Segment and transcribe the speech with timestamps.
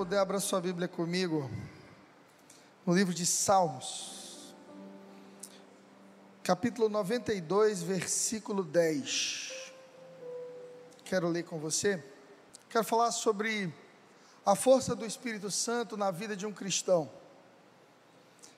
[0.00, 1.50] puder, abra sua Bíblia comigo
[2.86, 4.54] no livro de Salmos,
[6.42, 9.72] capítulo 92, versículo 10.
[11.04, 12.02] Quero ler com você.
[12.70, 13.70] Quero falar sobre
[14.46, 17.10] a força do Espírito Santo na vida de um cristão.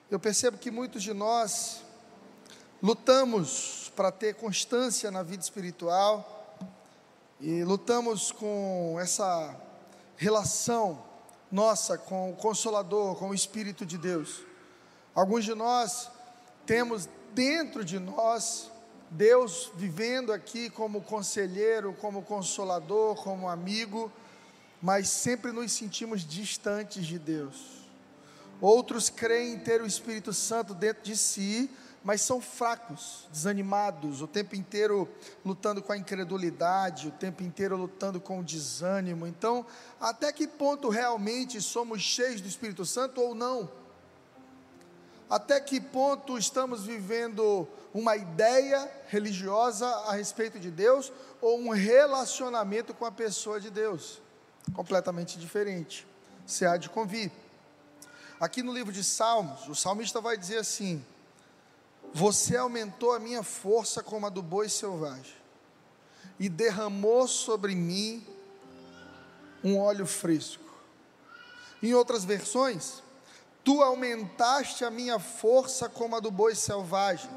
[0.09, 1.83] Eu percebo que muitos de nós
[2.81, 6.57] lutamos para ter constância na vida espiritual
[7.41, 9.53] e lutamos com essa
[10.15, 11.11] relação
[11.53, 14.41] nossa com o Consolador, com o Espírito de Deus.
[15.13, 16.09] Alguns de nós
[16.65, 18.71] temos dentro de nós
[19.11, 24.11] Deus vivendo aqui como conselheiro, como consolador, como amigo,
[24.81, 27.87] mas sempre nos sentimos distantes de Deus.
[28.59, 31.69] Outros creem ter o Espírito Santo dentro de si,
[32.03, 35.07] mas são fracos, desanimados, o tempo inteiro
[35.45, 39.25] lutando com a incredulidade, o tempo inteiro lutando com o desânimo.
[39.25, 39.65] Então,
[39.99, 43.69] até que ponto realmente somos cheios do Espírito Santo ou não?
[45.29, 52.93] Até que ponto estamos vivendo uma ideia religiosa a respeito de Deus ou um relacionamento
[52.93, 54.21] com a pessoa de Deus?
[54.75, 56.05] Completamente diferente.
[56.45, 57.31] Você há de convir.
[58.39, 61.03] Aqui no livro de Salmos, o salmista vai dizer assim:
[62.13, 65.35] você aumentou a minha força como a do boi selvagem,
[66.39, 68.25] e derramou sobre mim
[69.63, 70.63] um óleo fresco.
[71.81, 73.01] Em outras versões,
[73.63, 77.29] tu aumentaste a minha força como a do boi selvagem,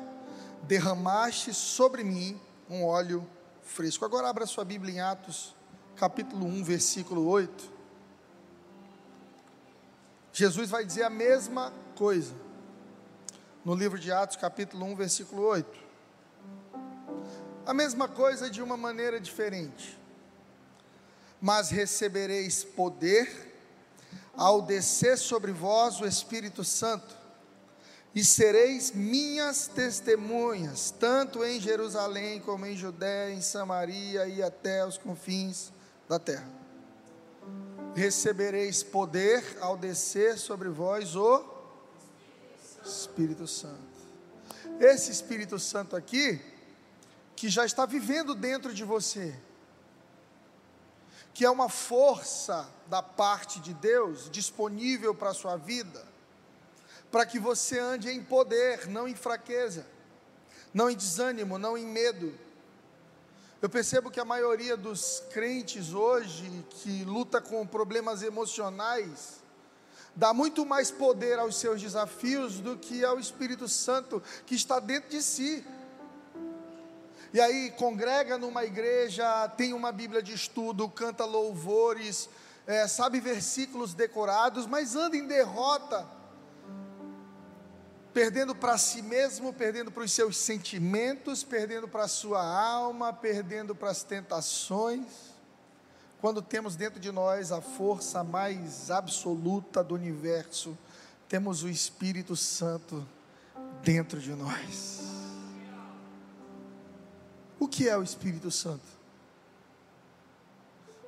[0.65, 2.39] derramaste sobre mim
[2.69, 3.27] um óleo
[3.63, 4.05] fresco.
[4.05, 5.55] Agora abra sua Bíblia em Atos,
[5.97, 7.73] capítulo 1, versículo 8.
[10.33, 12.45] Jesus vai dizer a mesma coisa
[13.67, 15.69] no livro de Atos, capítulo 1, versículo 8.
[17.67, 19.98] A mesma coisa de uma maneira diferente.
[21.41, 23.29] Mas recebereis poder
[24.36, 27.13] ao descer sobre vós o Espírito Santo,
[28.14, 34.96] e sereis minhas testemunhas, tanto em Jerusalém como em Judéia, em Samaria e até os
[34.96, 35.73] confins
[36.08, 36.48] da terra.
[37.96, 41.55] Recebereis poder ao descer sobre vós o
[42.86, 43.97] Espírito Santo.
[44.80, 46.41] Esse Espírito Santo aqui,
[47.35, 49.35] que já está vivendo dentro de você,
[51.35, 56.07] que é uma força da parte de Deus disponível para a sua vida,
[57.11, 59.86] para que você ande em poder, não em fraqueza,
[60.73, 62.33] não em desânimo, não em medo.
[63.61, 69.42] Eu percebo que a maioria dos crentes hoje que luta com problemas emocionais,
[70.17, 75.11] dá muito mais poder aos seus desafios do que ao Espírito Santo que está dentro
[75.11, 75.63] de si.
[77.35, 82.31] E aí congrega numa igreja, tem uma Bíblia de estudo, canta louvores,
[82.67, 86.07] é, sabe versículos decorados, mas anda em derrota,
[88.15, 93.75] perdendo para si mesmo, perdendo para os seus sentimentos, perdendo para a sua alma, perdendo
[93.75, 95.36] para as tentações
[96.21, 100.77] quando temos dentro de nós a força mais absoluta do universo,
[101.29, 103.07] temos o Espírito Santo
[103.83, 105.03] dentro de nós.
[107.59, 108.85] O que é o Espírito Santo?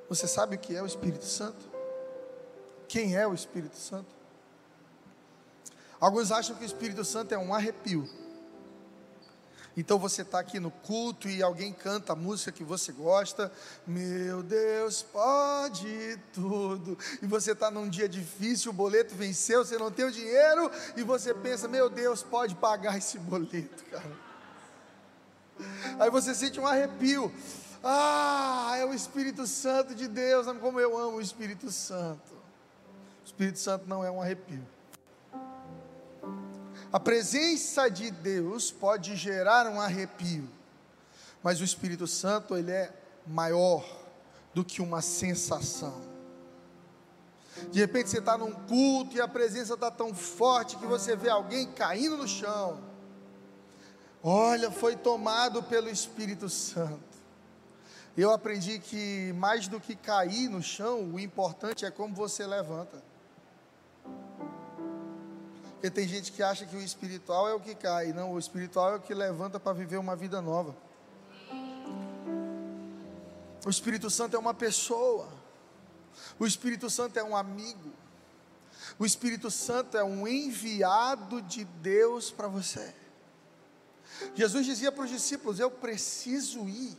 [0.09, 1.69] Você sabe o que é o Espírito Santo?
[2.87, 4.09] Quem é o Espírito Santo?
[5.99, 8.09] Alguns acham que o Espírito Santo é um arrepio.
[9.79, 13.49] Então você está aqui no culto e alguém canta a música que você gosta,
[13.87, 19.89] meu Deus pode tudo, e você está num dia difícil, o boleto venceu, você não
[19.89, 24.17] tem o dinheiro, e você pensa, meu Deus pode pagar esse boleto, cara.
[25.97, 27.33] Aí você sente um arrepio,
[27.81, 32.33] ah, é o Espírito Santo de Deus, como eu amo o Espírito Santo.
[33.23, 34.67] O Espírito Santo não é um arrepio.
[36.91, 40.49] A presença de Deus pode gerar um arrepio,
[41.43, 42.91] mas o Espírito Santo ele é
[43.27, 43.85] maior
[44.55, 46.01] do que uma sensação.
[47.71, 51.29] De repente você está num culto e a presença está tão forte que você vê
[51.29, 52.79] alguém caindo no chão.
[54.23, 57.09] Olha, foi tomado pelo Espírito Santo.
[58.17, 63.08] Eu aprendi que mais do que cair no chão, o importante é como você levanta.
[65.79, 68.91] Porque tem gente que acha que o espiritual é o que cai, não, o espiritual
[68.91, 70.75] é o que levanta para viver uma vida nova.
[73.65, 75.29] O Espírito Santo é uma pessoa.
[76.37, 77.93] O Espírito Santo é um amigo.
[78.97, 82.93] O Espírito Santo é um enviado de Deus para você.
[84.35, 86.97] Jesus dizia para os discípulos: Eu preciso ir.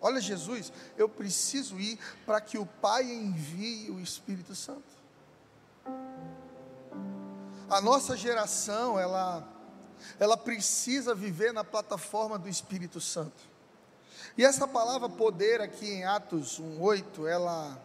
[0.00, 5.00] Olha, Jesus, eu preciso ir para que o Pai envie o Espírito Santo.
[7.70, 9.46] A nossa geração, ela,
[10.18, 13.48] ela precisa viver na plataforma do Espírito Santo.
[14.36, 17.80] E essa palavra poder aqui em Atos 1:8, ela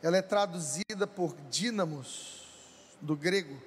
[0.00, 2.46] ela é traduzida por dínamos
[3.00, 3.60] do grego.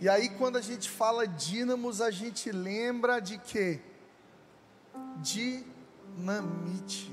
[0.00, 3.80] E aí quando a gente fala dínamos, a gente lembra de quê?
[5.18, 7.12] Dinamite.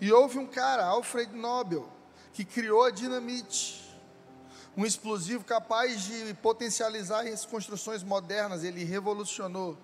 [0.00, 1.90] E houve um cara, Alfred Nobel,
[2.32, 3.87] que criou a dinamite
[4.78, 9.76] um explosivo capaz de potencializar as construções modernas, ele revolucionou.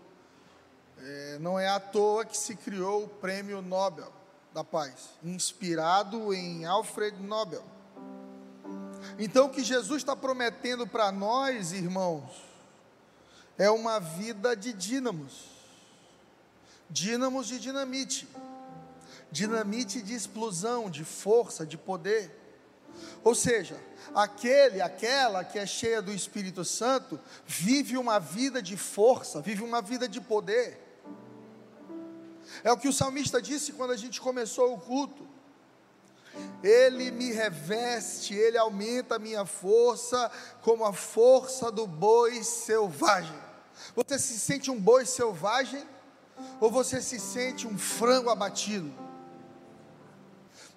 [1.01, 4.13] É, não é à toa que se criou o Prêmio Nobel
[4.53, 7.65] da Paz, inspirado em Alfred Nobel.
[9.19, 12.31] Então, o que Jesus está prometendo para nós, irmãos,
[13.59, 15.49] é uma vida de dínamos,
[16.89, 18.29] dínamos de dinamite,
[19.33, 22.44] dinamite de explosão, de força, de poder.
[23.23, 23.81] Ou seja,
[24.15, 29.81] aquele, aquela que é cheia do Espírito Santo, vive uma vida de força, vive uma
[29.81, 30.81] vida de poder.
[32.63, 35.27] É o que o salmista disse quando a gente começou o culto.
[36.63, 40.31] Ele me reveste, ele aumenta a minha força
[40.63, 43.39] como a força do boi selvagem.
[43.95, 45.85] Você se sente um boi selvagem
[46.61, 49.04] ou você se sente um frango abatido?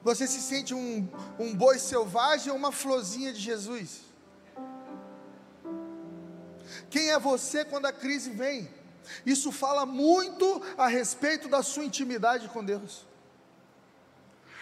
[0.07, 1.05] Você se sente um,
[1.37, 4.03] um boi selvagem ou uma florzinha de Jesus?
[6.89, 8.69] Quem é você quando a crise vem?
[9.25, 13.05] Isso fala muito a respeito da sua intimidade com Deus.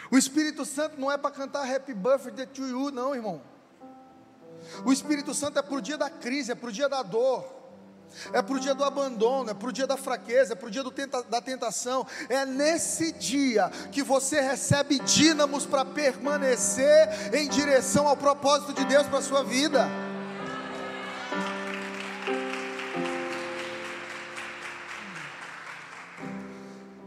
[0.10, 3.40] O Espírito Santo não é para cantar Happy Birthday to you, não, irmão.
[4.84, 7.46] O Espírito Santo é para o dia da crise, é para o dia da dor
[8.34, 10.72] é para o dia do abandono, é para o dia da fraqueza, é para o
[10.72, 12.06] dia tenta, da tentação.
[12.30, 19.08] É nesse dia que você recebe dínamos para permanecer em direção ao propósito de Deus
[19.08, 19.88] para a sua vida.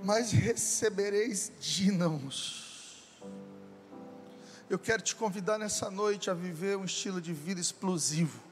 [0.03, 2.67] Mas recebereis dínamos.
[4.71, 8.48] Eu quero te convidar nessa noite a viver um estilo de vida explosivo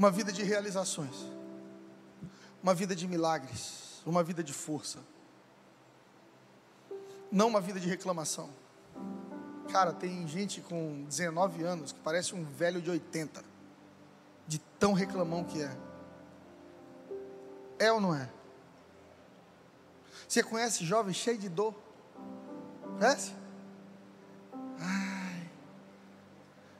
[0.00, 1.14] uma vida de realizações,
[2.62, 4.98] uma vida de milagres, uma vida de força,
[7.30, 8.48] não uma vida de reclamação.
[9.70, 13.44] Cara, tem gente com 19 anos que parece um velho de 80,
[14.46, 15.76] de tão reclamão que é.
[17.78, 18.26] É ou não é?
[20.26, 21.74] Você conhece jovem cheio de dor?
[22.98, 23.34] Conhece?
[24.78, 25.50] Ai,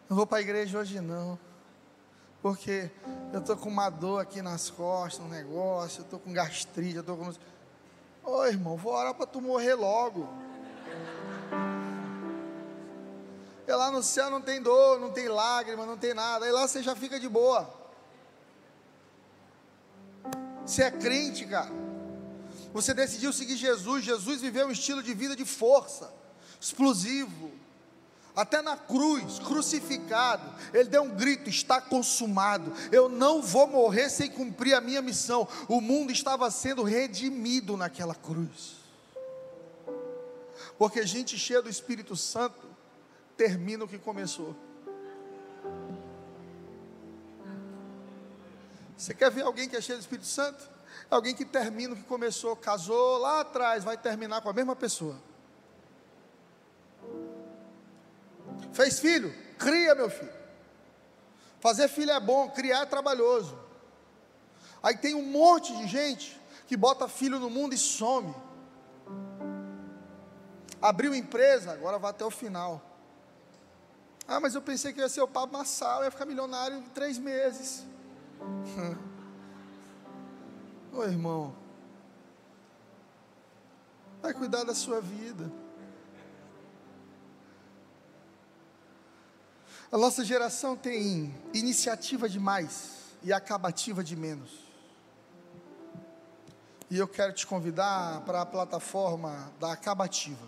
[0.08, 1.49] não vou para a igreja hoje não
[2.42, 2.90] porque
[3.32, 7.00] eu estou com uma dor aqui nas costas, um negócio, eu estou com gastrite, eu
[7.00, 7.32] estou com.
[8.24, 10.28] Ô irmão, vou orar para tu morrer logo.
[13.66, 16.44] E lá no céu não tem dor, não tem lágrima, não tem nada.
[16.44, 17.72] Aí lá você já fica de boa.
[20.64, 21.70] Você é crente, cara.
[22.72, 24.04] Você decidiu seguir Jesus.
[24.04, 26.12] Jesus viveu um estilo de vida de força,
[26.60, 27.50] explosivo,
[28.34, 30.42] até na cruz, crucificado,
[30.72, 32.72] ele deu um grito: está consumado.
[32.92, 35.46] Eu não vou morrer sem cumprir a minha missão.
[35.68, 38.76] O mundo estava sendo redimido naquela cruz.
[40.78, 42.68] Porque gente cheia do Espírito Santo
[43.36, 44.54] termina o que começou.
[48.96, 50.68] Você quer ver alguém que é cheio do Espírito Santo?
[51.10, 55.16] Alguém que termina o que começou, casou lá atrás, vai terminar com a mesma pessoa.
[58.72, 59.34] Fez filho?
[59.58, 60.32] Cria, meu filho.
[61.60, 63.58] Fazer filho é bom, criar é trabalhoso.
[64.82, 68.34] Aí tem um monte de gente que bota filho no mundo e some.
[70.80, 72.80] Abriu empresa, agora vai até o final.
[74.26, 77.18] Ah, mas eu pensei que ia ser o Pablo Massal, ia ficar milionário em três
[77.18, 77.84] meses.
[80.92, 81.54] Ô irmão,
[84.22, 85.50] vai cuidar da sua vida.
[89.92, 94.50] A nossa geração tem iniciativa demais e acabativa de menos.
[96.88, 100.46] E eu quero te convidar para a plataforma da acabativa.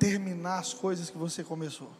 [0.00, 1.92] Terminar as coisas que você começou.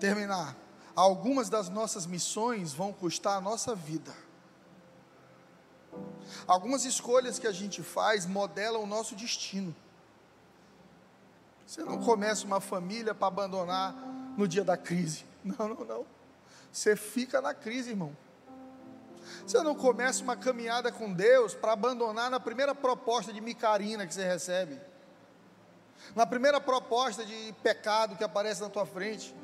[0.00, 0.56] Terminar.
[0.96, 4.12] Algumas das nossas missões vão custar a nossa vida.
[6.44, 9.74] Algumas escolhas que a gente faz modelam o nosso destino.
[11.68, 13.94] Você não começa uma família para abandonar
[14.38, 15.26] no dia da crise.
[15.44, 16.06] Não, não, não.
[16.70, 18.14] Você fica na crise, irmão.
[19.46, 24.12] Você não começa uma caminhada com Deus para abandonar na primeira proposta de micarina que
[24.12, 24.78] você recebe.
[26.14, 29.34] Na primeira proposta de pecado que aparece na tua frente,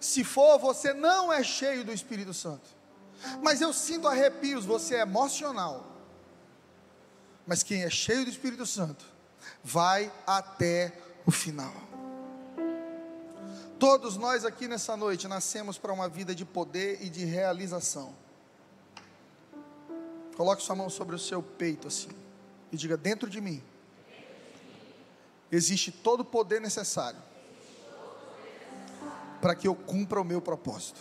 [0.00, 2.70] se for, você não é cheio do Espírito Santo.
[3.42, 5.84] Mas eu sinto arrepios, você é emocional.
[7.46, 9.04] Mas quem é cheio do Espírito Santo,
[9.62, 11.72] vai até o final.
[13.78, 18.14] Todos nós aqui nessa noite nascemos para uma vida de poder e de realização.
[20.36, 22.10] Coloque sua mão sobre o seu peito assim
[22.72, 23.62] e diga: Dentro de mim
[25.50, 27.20] existe todo o poder necessário
[29.40, 31.00] para que eu cumpra o meu propósito.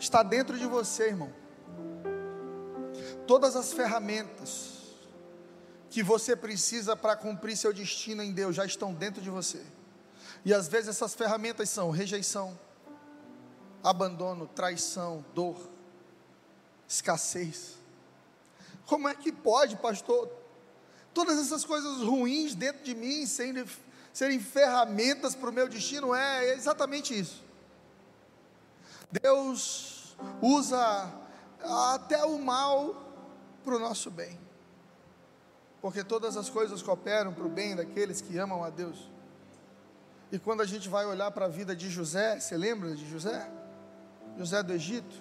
[0.00, 1.32] Está dentro de você, irmão.
[3.26, 4.73] Todas as ferramentas
[5.94, 9.62] que você precisa para cumprir seu destino em Deus já estão dentro de você.
[10.44, 12.58] E às vezes essas ferramentas são rejeição,
[13.80, 15.56] abandono, traição, dor,
[16.88, 17.74] escassez.
[18.86, 20.28] Como é que pode, pastor,
[21.14, 23.64] todas essas coisas ruins dentro de mim serem,
[24.12, 26.12] serem ferramentas para o meu destino?
[26.12, 27.40] É, é exatamente isso.
[29.22, 31.08] Deus usa
[31.62, 33.00] até o mal
[33.62, 34.36] para o nosso bem,
[35.84, 39.10] porque todas as coisas cooperam para o bem daqueles que amam a Deus.
[40.32, 43.46] E quando a gente vai olhar para a vida de José, você lembra de José?
[44.38, 45.14] José do Egito?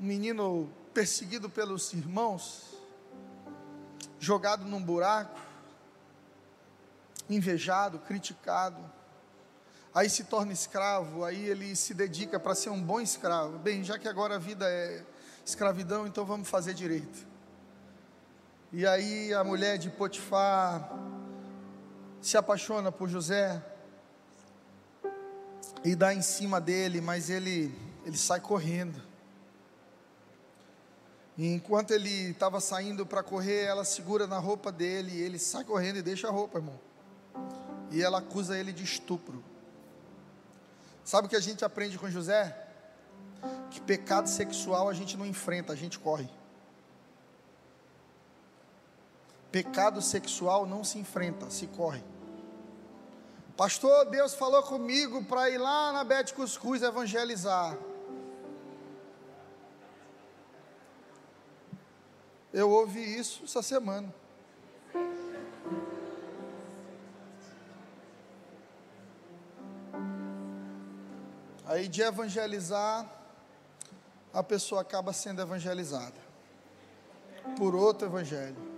[0.00, 2.72] Um menino perseguido pelos irmãos,
[4.20, 5.40] jogado num buraco,
[7.28, 8.78] invejado, criticado.
[9.92, 13.58] Aí se torna escravo, aí ele se dedica para ser um bom escravo.
[13.58, 15.04] Bem, já que agora a vida é
[15.44, 17.31] escravidão, então vamos fazer direito.
[18.74, 20.90] E aí a mulher de Potifar
[22.22, 23.62] se apaixona por José
[25.84, 27.74] e dá em cima dele, mas ele,
[28.06, 28.98] ele sai correndo.
[31.36, 35.64] E enquanto ele estava saindo para correr, ela segura na roupa dele, e ele sai
[35.64, 36.80] correndo e deixa a roupa, irmão.
[37.90, 39.44] E ela acusa ele de estupro.
[41.04, 42.56] Sabe o que a gente aprende com José?
[43.70, 46.28] Que pecado sexual a gente não enfrenta, a gente corre.
[49.52, 52.02] Pecado sexual não se enfrenta, se corre.
[53.54, 57.76] Pastor, Deus falou comigo para ir lá na Bete Cuscuz evangelizar.
[62.50, 64.12] Eu ouvi isso essa semana.
[71.66, 73.06] Aí de evangelizar,
[74.32, 76.16] a pessoa acaba sendo evangelizada
[77.58, 78.71] por outro evangelho.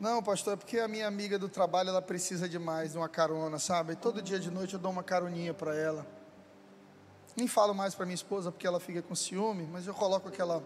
[0.00, 3.08] Não, pastor, é porque a minha amiga do trabalho ela precisa de mais de uma
[3.08, 3.96] carona, sabe?
[3.96, 6.06] Todo dia de noite eu dou uma caroninha para ela.
[7.36, 10.62] Nem falo mais para minha esposa porque ela fica com ciúme, mas eu coloco aquela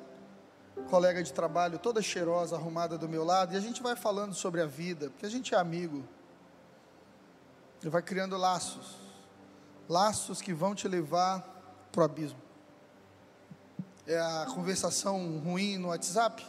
[0.90, 4.60] colega de trabalho toda cheirosa, arrumada do meu lado e a gente vai falando sobre
[4.60, 6.04] a vida, porque a gente é amigo.
[7.82, 8.96] E vai criando laços.
[9.88, 11.40] Laços que vão te levar
[11.90, 12.40] para o abismo.
[14.06, 16.44] É a conversação ruim no WhatsApp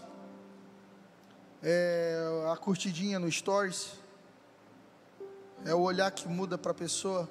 [1.63, 3.93] é a curtidinha no Stories,
[5.65, 7.29] é o olhar que muda para a pessoa,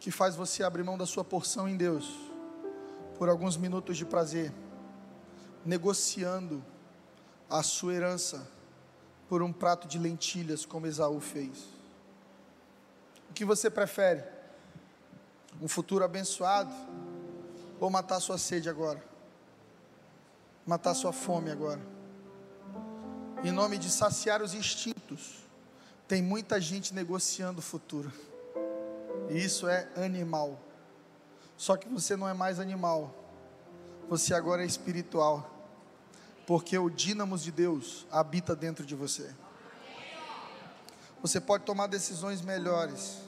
[0.00, 2.10] que faz você abrir mão da sua porção em Deus,
[3.18, 4.52] por alguns minutos de prazer,
[5.66, 6.64] negociando
[7.50, 8.48] a sua herança
[9.28, 11.64] por um prato de lentilhas, como Esaú fez.
[13.28, 14.24] O que você prefere?
[15.60, 16.72] Um futuro abençoado
[17.78, 19.04] ou matar sua sede agora?
[20.66, 21.95] Matar sua fome agora?
[23.44, 25.46] Em nome de saciar os instintos,
[26.08, 28.12] tem muita gente negociando o futuro.
[29.28, 30.60] E isso é animal.
[31.56, 33.14] Só que você não é mais animal.
[34.08, 35.52] Você agora é espiritual.
[36.46, 39.34] Porque o dínamo de Deus habita dentro de você.
[41.20, 43.18] Você pode tomar decisões melhores.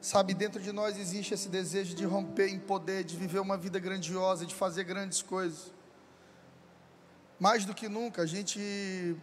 [0.00, 3.78] Sabe, dentro de nós existe esse desejo de romper em poder, de viver uma vida
[3.78, 5.72] grandiosa, de fazer grandes coisas.
[7.38, 8.60] Mais do que nunca, a gente,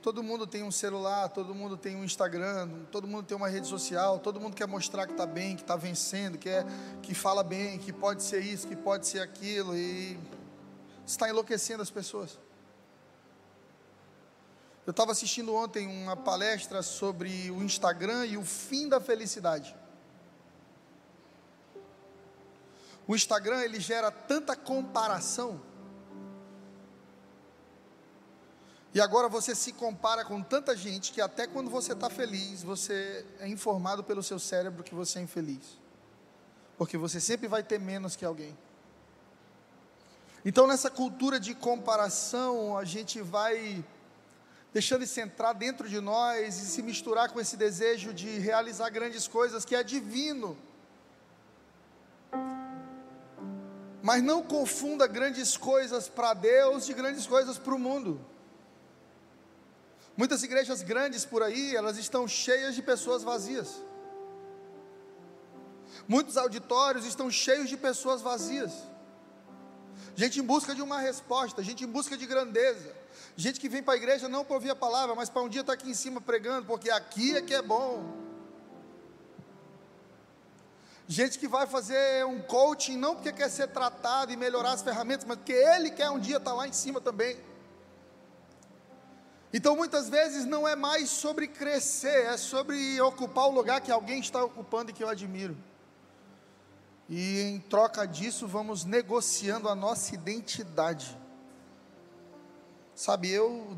[0.01, 3.67] todo mundo tem um celular, todo mundo tem um Instagram, todo mundo tem uma rede
[3.67, 6.65] social, todo mundo quer mostrar que está bem, que está vencendo, que, é,
[7.01, 10.19] que fala bem, que pode ser isso, que pode ser aquilo, e
[11.05, 12.37] está enlouquecendo as pessoas.
[14.85, 19.73] Eu estava assistindo ontem uma palestra sobre o Instagram e o fim da felicidade.
[23.07, 25.61] O Instagram ele gera tanta comparação
[28.93, 33.25] E agora você se compara com tanta gente que até quando você está feliz, você
[33.39, 35.79] é informado pelo seu cérebro que você é infeliz.
[36.77, 38.57] Porque você sempre vai ter menos que alguém.
[40.43, 43.86] Então, nessa cultura de comparação, a gente vai
[44.74, 49.27] deixando isso entrar dentro de nós e se misturar com esse desejo de realizar grandes
[49.27, 50.57] coisas que é divino.
[54.01, 58.19] Mas não confunda grandes coisas para Deus de grandes coisas para o mundo.
[60.21, 63.69] Muitas igrejas grandes por aí, elas estão cheias de pessoas vazias.
[66.07, 68.71] Muitos auditórios estão cheios de pessoas vazias.
[70.15, 72.95] Gente em busca de uma resposta, gente em busca de grandeza.
[73.35, 75.61] Gente que vem para a igreja não para ouvir a palavra, mas para um dia
[75.61, 78.15] estar tá aqui em cima pregando, porque aqui é que é bom.
[81.07, 85.25] Gente que vai fazer um coaching não porque quer ser tratado e melhorar as ferramentas,
[85.25, 87.49] mas porque ele quer um dia estar tá lá em cima também.
[89.53, 94.20] Então muitas vezes não é mais sobre crescer, é sobre ocupar o lugar que alguém
[94.20, 95.58] está ocupando e que eu admiro.
[97.10, 101.17] E em troca disso, vamos negociando a nossa identidade.
[102.96, 103.77] Sabe, eu,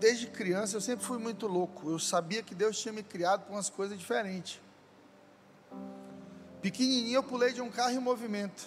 [0.00, 1.88] desde criança, eu sempre fui muito louco.
[1.88, 4.60] Eu sabia que Deus tinha me criado para umas coisas diferentes.
[6.60, 8.66] Pequenininho, eu pulei de um carro em movimento.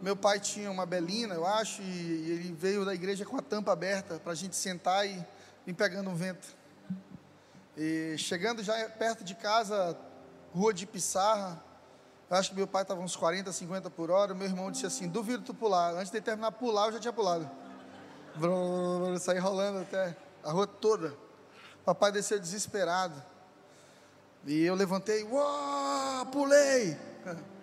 [0.00, 3.72] Meu pai tinha uma belina, eu acho, e ele veio da igreja com a tampa
[3.72, 5.24] aberta para a gente sentar e
[5.66, 6.46] vir pegando um vento.
[7.76, 9.96] E chegando já perto de casa,
[10.54, 11.62] rua de Pissarra.
[12.30, 14.34] Eu acho que meu pai estava uns 40, 50 por hora.
[14.34, 15.94] Meu irmão disse assim: duvido tu pular.
[15.94, 17.48] Antes de terminar pular, eu já tinha pulado.
[19.20, 21.14] Saí rolando até a rua toda.
[21.84, 23.20] Papai desceu desesperado.
[24.46, 26.96] E eu levantei, uau, pulei.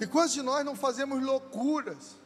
[0.00, 2.16] E quantos de nós não fazemos loucuras?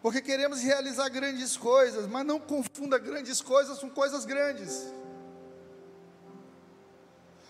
[0.00, 4.92] Porque queremos realizar grandes coisas, mas não confunda grandes coisas com coisas grandes.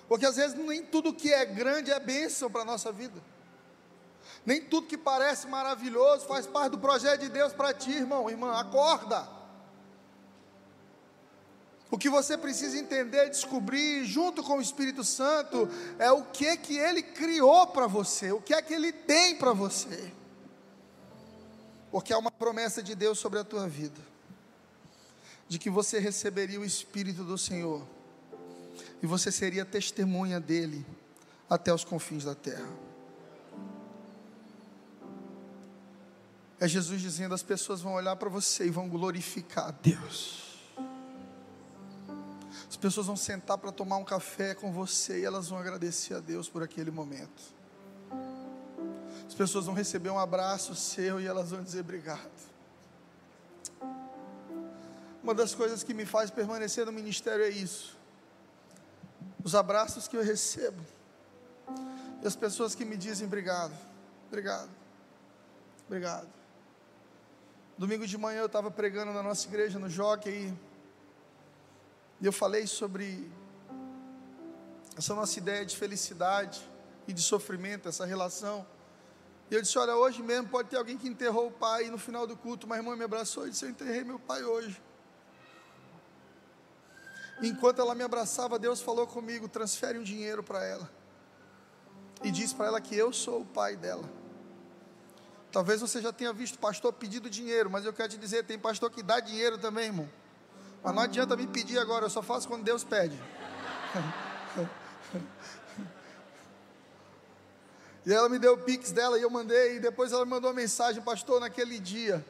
[0.09, 3.23] Porque às vezes nem tudo que é grande é bênção para a nossa vida.
[4.45, 8.59] Nem tudo que parece maravilhoso faz parte do projeto de Deus para ti, irmão, irmã.
[8.59, 9.38] Acorda.
[11.91, 16.77] O que você precisa entender descobrir, junto com o Espírito Santo, é o que que
[16.77, 20.13] Ele criou para você, o que é que Ele tem para você.
[21.91, 24.01] Porque há uma promessa de Deus sobre a tua vida,
[25.49, 27.83] de que você receberia o Espírito do Senhor
[29.03, 30.85] e você seria testemunha dele
[31.49, 32.69] até os confins da terra.
[36.61, 40.48] É Jesus dizendo: as pessoas vão olhar para você e vão glorificar a Deus.
[42.69, 46.21] As pessoas vão sentar para tomar um café com você e elas vão agradecer a
[46.21, 47.43] Deus por aquele momento.
[49.27, 52.31] As pessoas vão receber um abraço seu e elas vão dizer obrigado.
[55.23, 57.99] Uma das coisas que me faz permanecer no ministério é isso
[59.49, 60.85] os abraços que eu recebo,
[62.23, 63.73] e as pessoas que me dizem obrigado,
[64.27, 64.69] obrigado,
[65.87, 66.29] obrigado.
[67.79, 70.55] Domingo de manhã eu estava pregando na nossa igreja, no Jockey, e
[72.27, 73.31] eu falei sobre
[74.97, 76.61] essa nossa ideia de felicidade
[77.07, 78.67] e de sofrimento, essa relação.
[79.51, 81.99] E eu disse: Olha, hoje mesmo pode ter alguém que enterrou o pai e no
[81.99, 84.83] final do culto, uma irmã me abraçou e disse: Eu enterrei meu pai hoje.
[87.41, 90.91] Enquanto ela me abraçava, Deus falou comigo: transfere um dinheiro para ela.
[92.23, 94.05] E diz para ela que eu sou o pai dela.
[95.53, 98.91] Talvez você já tenha visto pastor pedindo dinheiro, mas eu quero te dizer: tem pastor
[98.91, 100.09] que dá dinheiro também, irmão.
[100.83, 103.17] Mas não adianta me pedir agora, eu só faço quando Deus pede.
[108.07, 110.51] e ela me deu o pix dela e eu mandei, e depois ela me mandou
[110.51, 112.25] uma mensagem, pastor, naquele dia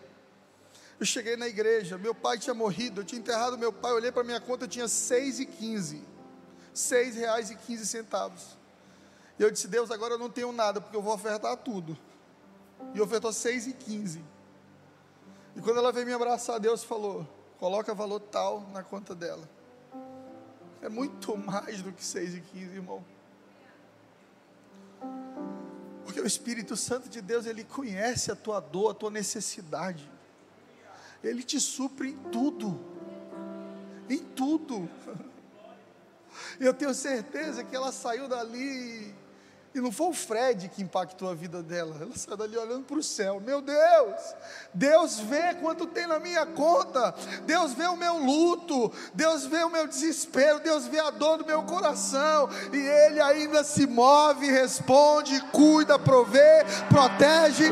[0.99, 4.11] eu cheguei na igreja, meu pai tinha morrido, eu tinha enterrado meu pai, eu olhei
[4.11, 6.03] para minha conta, eu tinha seis e quinze,
[6.75, 8.57] seis reais e quinze centavos.
[9.39, 11.97] E eu disse, Deus, agora eu não tenho nada, porque eu vou ofertar tudo.
[12.93, 14.25] E ofertou seis e quinze.
[15.55, 17.25] E quando ela veio me abraçar, Deus falou,
[17.59, 19.49] coloca valor tal na conta dela.
[20.81, 23.05] É muito mais do que seis e quinze, irmão.
[26.05, 30.09] Porque o Espírito Santo de Deus, ele conhece a tua dor, a tua necessidade.
[31.23, 32.81] Ele te supre em tudo.
[34.09, 34.89] Em tudo.
[36.61, 39.15] Eu tenho certeza que ela saiu dali
[39.79, 41.97] e não foi o Fred que impactou a vida dela.
[42.01, 43.41] Ela saiu dali olhando para o céu.
[43.41, 44.35] Meu Deus,
[44.75, 47.15] Deus vê quanto tem na minha conta.
[47.47, 48.93] Deus vê o meu luto.
[49.15, 50.59] Deus vê o meu desespero.
[50.59, 52.49] Deus vê a dor do meu coração.
[52.73, 57.67] E Ele ainda se move, responde, cuida, provê, protege.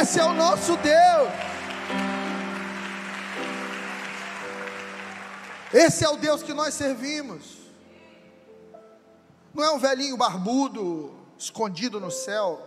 [0.00, 1.30] Esse é o nosso Deus.
[5.72, 7.56] Esse é o Deus que nós servimos.
[9.54, 12.60] Não é um velhinho barbudo, escondido no céu,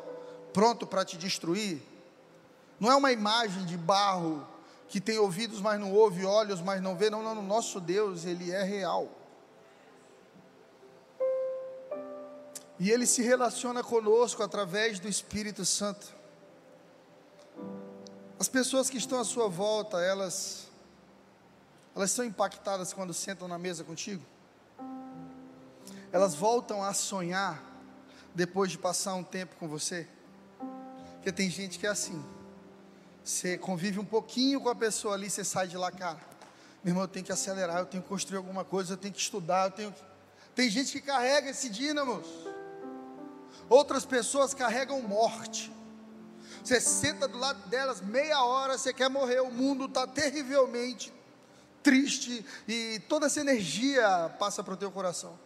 [0.53, 1.81] pronto para te destruir.
[2.79, 4.45] Não é uma imagem de barro
[4.87, 7.09] que tem ouvidos, mas não ouve, olhos, mas não vê.
[7.09, 9.09] Não, não, nosso Deus, ele é real.
[12.77, 16.13] E ele se relaciona conosco através do Espírito Santo.
[18.37, 20.65] As pessoas que estão à sua volta, elas
[21.95, 24.21] elas são impactadas quando sentam na mesa contigo?
[26.11, 27.74] Elas voltam a sonhar
[28.35, 30.07] depois de passar um tempo com você?
[31.15, 32.23] Porque tem gente que é assim.
[33.23, 36.19] Você convive um pouquinho com a pessoa ali, você sai de lá, cara.
[36.83, 39.19] Meu irmão, eu tenho que acelerar, eu tenho que construir alguma coisa, eu tenho que
[39.19, 40.03] estudar, eu tenho que...
[40.53, 42.27] Tem gente que carrega esse dínamos.
[43.67, 45.71] Outras pessoas carregam morte.
[46.63, 51.11] Você senta do lado delas meia hora, você quer morrer, o mundo está terrivelmente
[51.81, 55.37] triste e toda essa energia passa para o teu coração.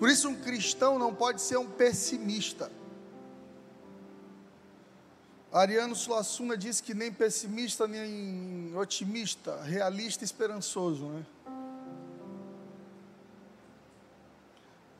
[0.00, 2.72] Por isso, um cristão não pode ser um pessimista.
[5.52, 11.26] Ariano Suassuna diz que nem pessimista, nem otimista, realista, esperançoso, né?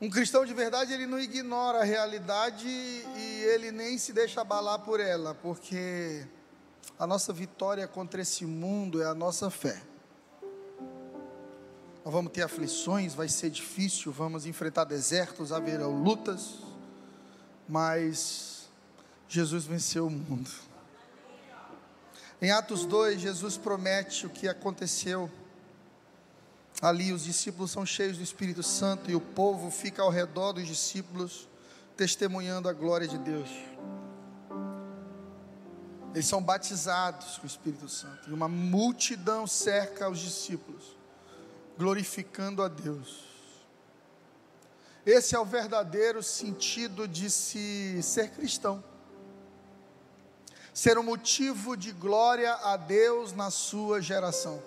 [0.03, 4.81] Um cristão de verdade, ele não ignora a realidade e ele nem se deixa abalar
[4.81, 6.27] por ela, porque
[6.99, 9.81] a nossa vitória contra esse mundo é a nossa fé.
[12.05, 16.59] Nós vamos ter aflições, vai ser difícil, vamos enfrentar desertos, haverão lutas,
[17.69, 18.69] mas
[19.29, 20.51] Jesus venceu o mundo.
[22.41, 25.31] Em Atos 2, Jesus promete o que aconteceu.
[26.81, 30.67] Ali os discípulos são cheios do Espírito Santo e o povo fica ao redor dos
[30.67, 31.47] discípulos,
[31.97, 33.51] testemunhando a glória de Deus.
[36.15, 40.97] Eles são batizados com o Espírito Santo e uma multidão cerca os discípulos,
[41.81, 43.25] glorificando a Deus.
[45.07, 48.85] Esse é o verdadeiro sentido de se ser cristão
[50.73, 54.63] ser um motivo de glória a Deus na sua geração.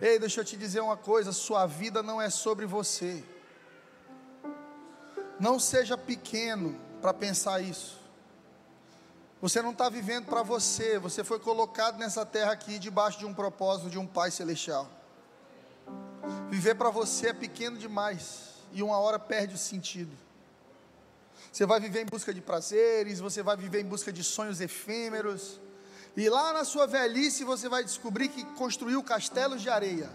[0.00, 3.24] Ei, deixa eu te dizer uma coisa: sua vida não é sobre você.
[5.38, 7.98] Não seja pequeno para pensar isso.
[9.40, 13.32] Você não está vivendo para você, você foi colocado nessa terra aqui debaixo de um
[13.32, 14.99] propósito de um Pai Celestial.
[16.50, 20.16] Viver para você é pequeno demais e uma hora perde o sentido.
[21.52, 25.60] Você vai viver em busca de prazeres, você vai viver em busca de sonhos efêmeros.
[26.16, 30.10] E lá na sua velhice você vai descobrir que construiu castelos de areia.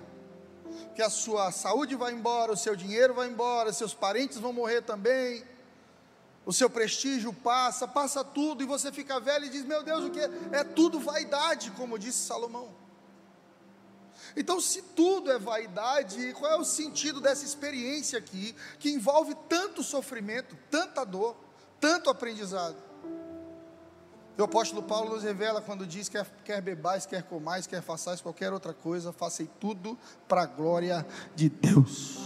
[0.94, 4.82] Que a sua saúde vai embora, o seu dinheiro vai embora, seus parentes vão morrer
[4.82, 5.44] também.
[6.46, 10.12] O seu prestígio passa, passa tudo e você fica velho e diz: "Meu Deus, o
[10.12, 12.85] que é tudo vaidade", como disse Salomão.
[14.36, 19.82] Então, se tudo é vaidade, qual é o sentido dessa experiência aqui, que envolve tanto
[19.82, 21.38] sofrimento, tanta dor,
[21.80, 22.76] tanto aprendizado?
[24.38, 28.52] O apóstolo Paulo nos revela quando diz: quer, quer bebais, quer comais, quer façais qualquer
[28.52, 32.18] outra coisa, façam tudo para a glória de Deus.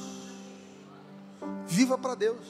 [1.68, 2.44] Viva para Deus.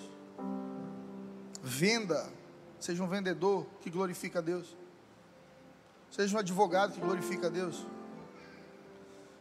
[1.62, 2.32] Venda,
[2.80, 4.78] seja um vendedor que glorifica a Deus.
[6.10, 7.86] Seja um advogado que glorifica a Deus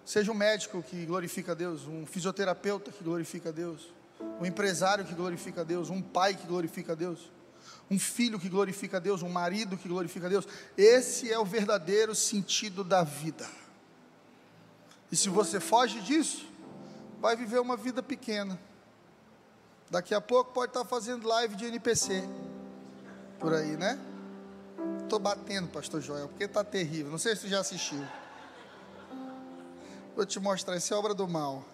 [0.09, 3.93] Seja um médico que glorifica a Deus, um fisioterapeuta que glorifica a Deus,
[4.41, 7.31] um empresário que glorifica a Deus, um pai que glorifica a Deus,
[7.91, 10.49] um filho que glorifica a Deus, um marido que glorifica a Deus.
[10.79, 13.47] Esse é o verdadeiro sentido da vida.
[15.13, 16.49] E se você foge disso,
[17.21, 18.59] vai viver uma vida pequena.
[19.91, 22.27] Daqui a pouco pode estar fazendo live de NPC.
[23.39, 24.01] Por aí, né?
[25.03, 27.11] Estou batendo, pastor Joel, porque está terrível.
[27.11, 28.03] Não sei se você já assistiu.
[30.19, 31.65] Vou te mostrar, isso é obra do mal.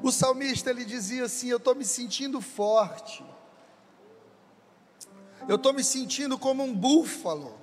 [0.00, 3.24] O salmista ele dizia assim: Eu estou me sentindo forte,
[5.48, 7.58] eu estou me sentindo como um búfalo,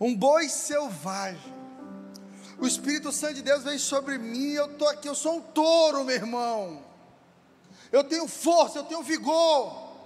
[0.00, 1.54] um boi selvagem.
[2.58, 6.02] O Espírito Santo de Deus veio sobre mim, eu estou aqui, eu sou um touro,
[6.02, 6.82] meu irmão.
[7.92, 9.98] Eu tenho força, eu tenho vigor.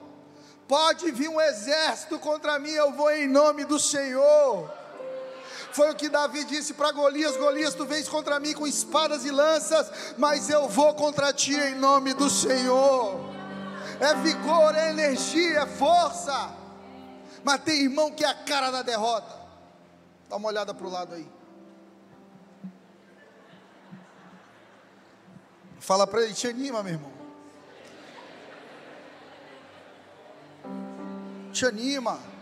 [0.67, 4.84] Pode vir um exército contra mim, eu vou em nome do Senhor.
[5.75, 9.31] Foi o que Davi disse para Golias: Golias, tu vens contra mim com espadas e
[9.33, 13.19] lanças, mas eu vou contra ti em nome do Senhor.
[13.99, 16.55] É vigor, é energia, é força.
[17.43, 19.35] Mas tem irmão que é a cara da derrota.
[20.31, 21.29] Dá uma olhada para o lado aí.
[25.81, 27.13] Fala para ele, te anima, meu irmão.
[31.53, 32.34] Te anima.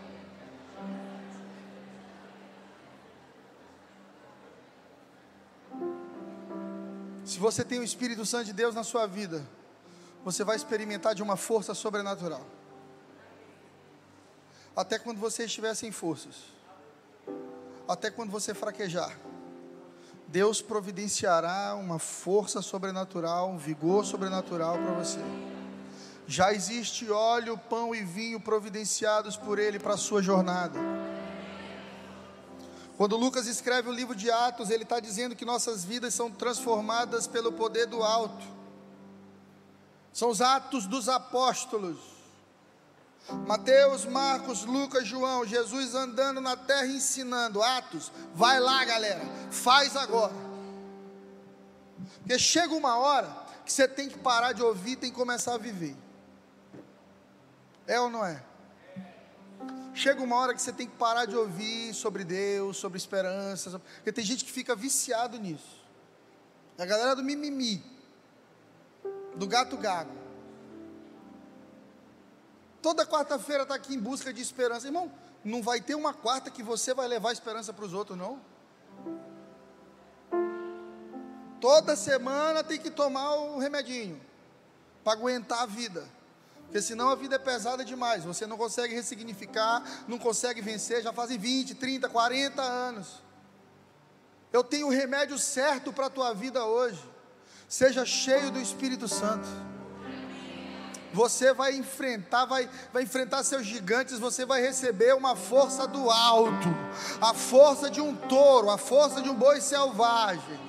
[7.25, 9.43] Se você tem o Espírito Santo de Deus na sua vida,
[10.23, 12.45] você vai experimentar de uma força sobrenatural.
[14.75, 16.35] Até quando você estiver sem forças,
[17.87, 19.17] até quando você fraquejar,
[20.27, 25.19] Deus providenciará uma força sobrenatural, um vigor sobrenatural para você.
[26.25, 30.79] Já existe óleo, pão e vinho providenciados por Ele para a sua jornada.
[32.97, 37.25] Quando Lucas escreve o livro de Atos, ele está dizendo que nossas vidas são transformadas
[37.25, 38.45] pelo poder do alto.
[40.11, 41.97] São os atos dos apóstolos.
[43.47, 47.63] Mateus, Marcos, Lucas, João, Jesus andando na terra ensinando.
[47.63, 50.33] Atos, vai lá, galera, faz agora.
[52.19, 53.33] Porque chega uma hora
[53.65, 55.95] que você tem que parar de ouvir, tem que começar a viver.
[57.87, 58.43] É ou não é?
[59.93, 64.11] Chega uma hora que você tem que parar de ouvir sobre Deus, sobre esperança, porque
[64.11, 65.83] tem gente que fica viciado nisso.
[66.77, 67.83] A galera do mimimi,
[69.35, 70.11] do gato gago.
[72.81, 74.87] Toda quarta-feira está aqui em busca de esperança.
[74.87, 75.11] Irmão,
[75.43, 78.41] não vai ter uma quarta que você vai levar esperança para os outros, não.
[81.61, 84.19] Toda semana tem que tomar o remedinho
[85.03, 86.03] para aguentar a vida.
[86.73, 88.23] Porque senão a vida é pesada demais.
[88.23, 91.03] Você não consegue ressignificar, não consegue vencer.
[91.03, 93.21] Já fazem 20, 30, 40 anos.
[94.51, 96.99] Eu tenho o remédio certo para a tua vida hoje.
[97.69, 99.47] Seja cheio do Espírito Santo.
[101.13, 106.69] Você vai enfrentar, vai, vai enfrentar seus gigantes, você vai receber uma força do alto,
[107.21, 110.59] a força de um touro, a força de um boi selvagem.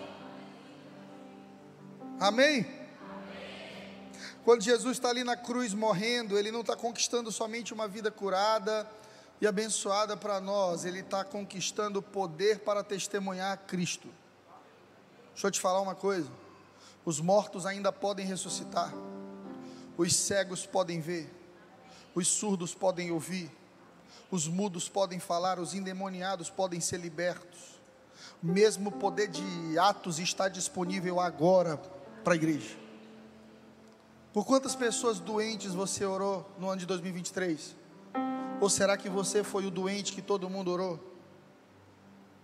[2.21, 2.84] Amém?
[4.44, 8.87] Quando Jesus está ali na cruz morrendo, ele não está conquistando somente uma vida curada
[9.40, 14.07] e abençoada para nós, ele está conquistando poder para testemunhar Cristo.
[15.33, 16.30] Deixa eu te falar uma coisa:
[17.07, 18.92] os mortos ainda podem ressuscitar,
[19.96, 21.33] os cegos podem ver,
[22.14, 23.50] os surdos podem ouvir,
[24.30, 27.80] os mudos podem falar, os endemoniados podem ser libertos.
[28.42, 31.78] O mesmo poder de Atos está disponível agora
[32.22, 32.84] para a igreja.
[34.35, 37.77] Por quantas pessoas doentes você orou no ano de 2023?
[38.61, 40.99] Ou será que você foi o doente que todo mundo orou?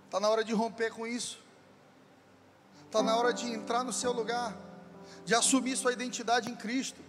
[0.07, 1.41] Está na hora de romper com isso.
[2.87, 4.57] Está na hora de entrar no seu lugar,
[5.25, 7.01] de assumir sua identidade em Cristo.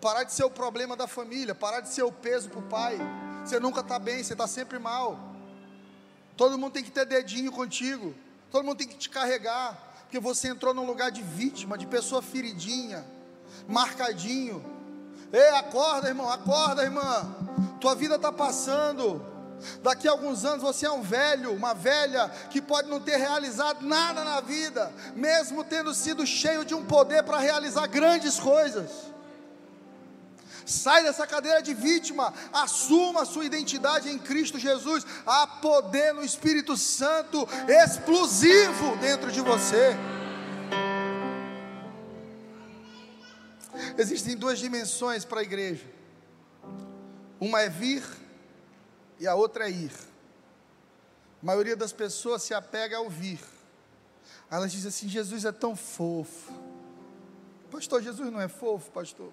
[0.00, 2.98] Parar de ser o problema da família, parar de ser o peso para o pai.
[3.44, 5.18] Você nunca está bem, você está sempre mal.
[6.36, 8.14] Todo mundo tem que ter dedinho contigo.
[8.52, 9.94] Todo mundo tem que te carregar.
[10.02, 13.04] Porque você entrou num lugar de vítima, de pessoa feridinha
[13.68, 14.64] marcadinho.
[15.32, 17.34] Ei, acorda, irmão, acorda, irmã.
[17.80, 19.24] Tua vida está passando.
[19.82, 23.86] Daqui a alguns anos você é um velho, uma velha que pode não ter realizado
[23.86, 28.90] nada na vida, mesmo tendo sido cheio de um poder para realizar grandes coisas.
[30.64, 35.04] Sai dessa cadeira de vítima, assuma a sua identidade em Cristo Jesus.
[35.26, 39.96] Há poder no Espírito Santo explosivo dentro de você.
[43.96, 45.84] Existem duas dimensões para a igreja:
[47.40, 48.04] uma é vir
[49.18, 49.92] e a outra é ir.
[51.42, 53.40] A maioria das pessoas se apega ao vir.
[54.50, 56.52] Elas dizem assim: Jesus é tão fofo.
[57.70, 59.32] Pastor, Jesus não é fofo, pastor.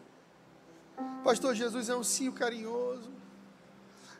[1.23, 3.11] Pastor, Jesus é um cio carinhoso.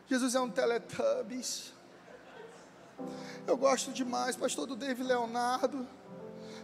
[0.08, 1.72] Jesus é um teletubbies.
[3.46, 5.88] Eu gosto demais, pastor do David Leonardo.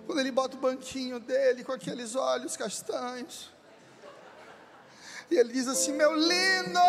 [0.07, 3.51] Quando ele bota o banquinho dele com aqueles olhos castanhos.
[5.29, 6.79] E ele diz assim: Meu lindo!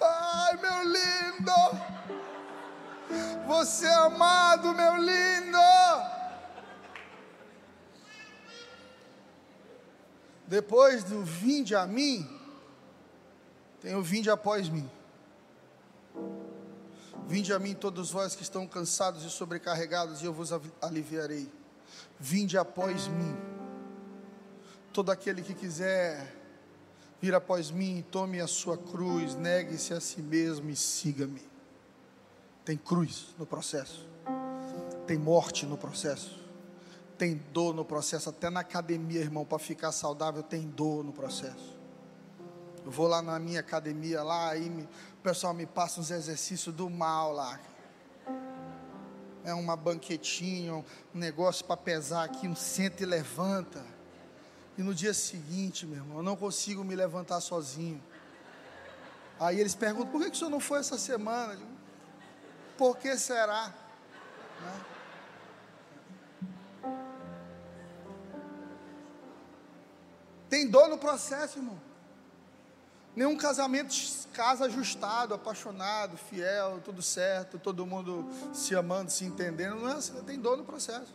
[0.00, 1.52] Ai, meu lindo!
[3.46, 5.58] Você é amado, meu lindo!
[10.46, 12.28] Depois do vinde a mim,
[13.80, 14.90] tem o vinde após mim.
[17.30, 20.50] Vinde a mim todos vós que estão cansados e sobrecarregados, e eu vos
[20.82, 21.48] aliviarei.
[22.18, 23.36] Vinde após mim.
[24.92, 26.34] Todo aquele que quiser
[27.20, 31.48] vir após mim, tome a sua cruz, negue-se a si mesmo e siga-me.
[32.64, 34.04] Tem cruz no processo,
[35.06, 36.36] tem morte no processo,
[37.16, 41.78] tem dor no processo, até na academia, irmão, para ficar saudável, tem dor no processo.
[42.84, 44.88] Eu vou lá na minha academia, lá, aí me,
[45.20, 47.60] o pessoal me passa uns exercícios do mal lá.
[49.44, 53.84] É uma banquetinha, um negócio para pesar aqui, um senta e levanta.
[54.78, 58.02] E no dia seguinte, meu irmão, eu não consigo me levantar sozinho.
[59.38, 61.54] Aí eles perguntam: por que, que o senhor não foi essa semana?
[61.54, 61.68] Digo,
[62.78, 63.74] por que será?
[64.62, 64.84] Né?
[70.48, 71.89] Tem dor no processo, irmão.
[73.14, 73.94] Nenhum casamento
[74.32, 79.76] casa ajustado, apaixonado, fiel, tudo certo, todo mundo se amando, se entendendo.
[79.76, 81.12] Não é assim, tem dor no processo.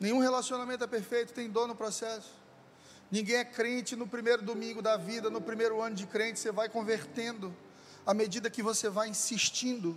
[0.00, 2.30] Nenhum relacionamento é perfeito, tem dor no processo.
[3.10, 6.68] Ninguém é crente no primeiro domingo da vida, no primeiro ano de crente, você vai
[6.68, 7.54] convertendo
[8.04, 9.96] à medida que você vai insistindo.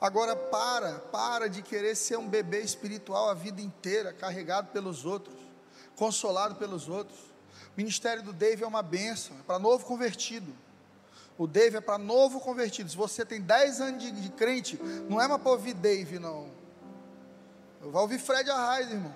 [0.00, 5.36] Agora para, para de querer ser um bebê espiritual a vida inteira, carregado pelos outros,
[5.96, 7.18] consolado pelos outros.
[7.76, 10.54] O ministério do Dave é uma benção, é para novo convertido.
[11.38, 12.88] O Dave é para novo convertido.
[12.88, 16.50] Se você tem 10 anos de, de crente, não é mais para ouvir Dave, não.
[17.80, 19.14] Vai ouvir Fred Arraes, irmão.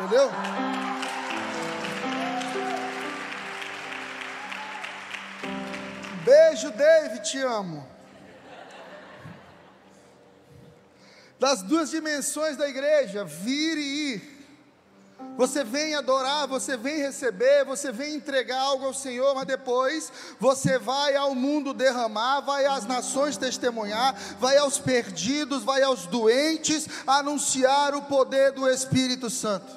[0.00, 0.30] Entendeu?
[6.24, 7.88] Beijo, Dave, te amo.
[11.38, 14.37] Das duas dimensões da igreja, vir e ir.
[15.36, 20.78] Você vem adorar, você vem receber, você vem entregar algo ao Senhor, mas depois você
[20.78, 27.94] vai ao mundo derramar, vai às nações testemunhar, vai aos perdidos, vai aos doentes anunciar
[27.94, 29.72] o poder do Espírito Santo.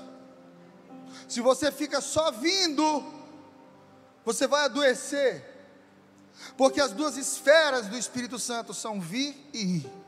[1.28, 3.04] Se você fica só vindo,
[4.26, 5.46] você vai adoecer,
[6.58, 10.01] porque as duas esferas do Espírito Santo são vir e ir.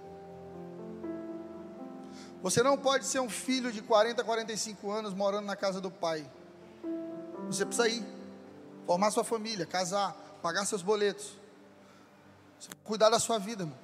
[2.44, 6.30] Você não pode ser um filho de 40, 45 anos morando na casa do pai.
[7.48, 8.06] Você precisa ir,
[8.86, 11.38] formar sua família, casar, pagar seus boletos,
[12.84, 13.80] cuidar da sua vida, irmão.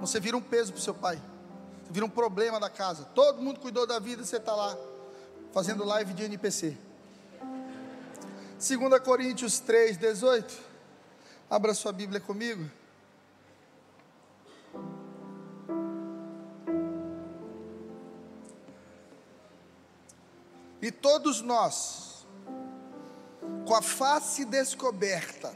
[0.00, 1.20] Você vira um peso para o seu pai,
[1.84, 3.06] você vira um problema da casa.
[3.06, 4.78] Todo mundo cuidou da vida, você está lá
[5.52, 6.78] fazendo live de NPC.
[8.56, 10.54] 2 Coríntios 3, 18.
[11.50, 12.70] Abra sua Bíblia comigo.
[20.82, 22.26] E todos nós,
[23.64, 25.54] com a face descoberta,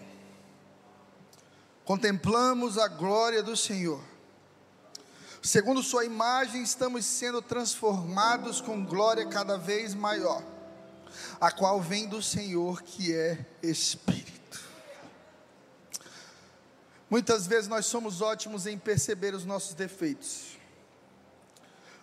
[1.85, 4.01] contemplamos a glória do Senhor.
[5.43, 10.45] Segundo Sua imagem, estamos sendo transformados com glória cada vez maior,
[11.41, 14.37] a qual vem do Senhor, que é Espírito.
[17.11, 20.57] Muitas vezes nós somos ótimos em perceber os nossos defeitos.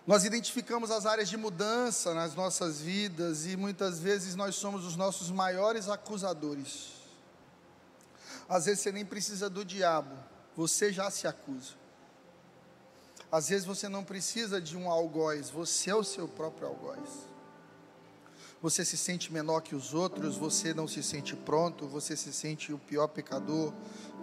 [0.05, 4.97] Nós identificamos as áreas de mudança nas nossas vidas e muitas vezes nós somos os
[4.97, 6.91] nossos maiores acusadores.
[8.49, 10.13] Às vezes você nem precisa do diabo,
[10.57, 11.75] você já se acusa.
[13.31, 17.09] Às vezes você não precisa de um algoz, você é o seu próprio algoz.
[18.61, 22.71] Você se sente menor que os outros, você não se sente pronto, você se sente
[22.71, 23.73] o pior pecador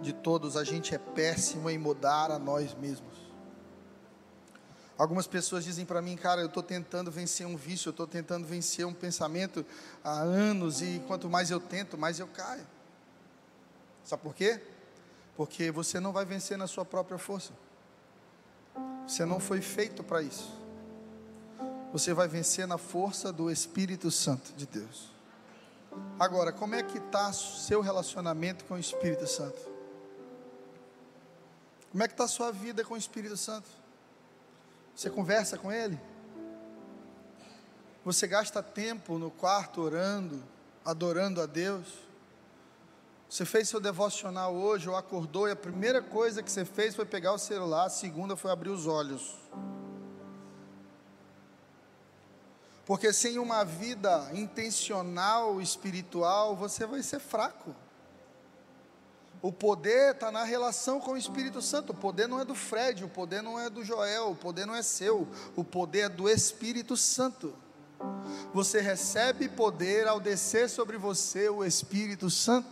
[0.01, 0.55] de todos.
[0.57, 3.20] A gente é péssimo em mudar a nós mesmos.
[4.97, 8.45] Algumas pessoas dizem para mim, cara, eu estou tentando vencer um vício, eu estou tentando
[8.45, 9.65] vencer um pensamento
[10.03, 12.67] há anos e quanto mais eu tento, mais eu caio.
[14.03, 14.61] Sabe por quê?
[15.35, 17.51] Porque você não vai vencer na sua própria força.
[19.07, 20.51] Você não foi feito para isso.
[21.91, 25.11] Você vai vencer na força do Espírito Santo de Deus.
[26.19, 29.59] Agora, como é que está seu relacionamento com o Espírito Santo?
[31.91, 33.67] Como é que está sua vida com o Espírito Santo?
[34.95, 35.99] Você conversa com Ele?
[38.03, 40.43] Você gasta tempo no quarto orando,
[40.83, 41.87] adorando a Deus?
[43.29, 47.05] Você fez seu devocional hoje ou acordou e a primeira coisa que você fez foi
[47.05, 49.37] pegar o celular, a segunda foi abrir os olhos.
[52.85, 57.73] Porque sem uma vida intencional, espiritual, você vai ser fraco.
[59.41, 61.91] O poder está na relação com o Espírito Santo.
[61.91, 64.75] O poder não é do Fred, o poder não é do Joel, o poder não
[64.75, 65.27] é seu.
[65.55, 67.53] O poder é do Espírito Santo.
[68.53, 72.69] Você recebe poder ao descer sobre você o Espírito Santo.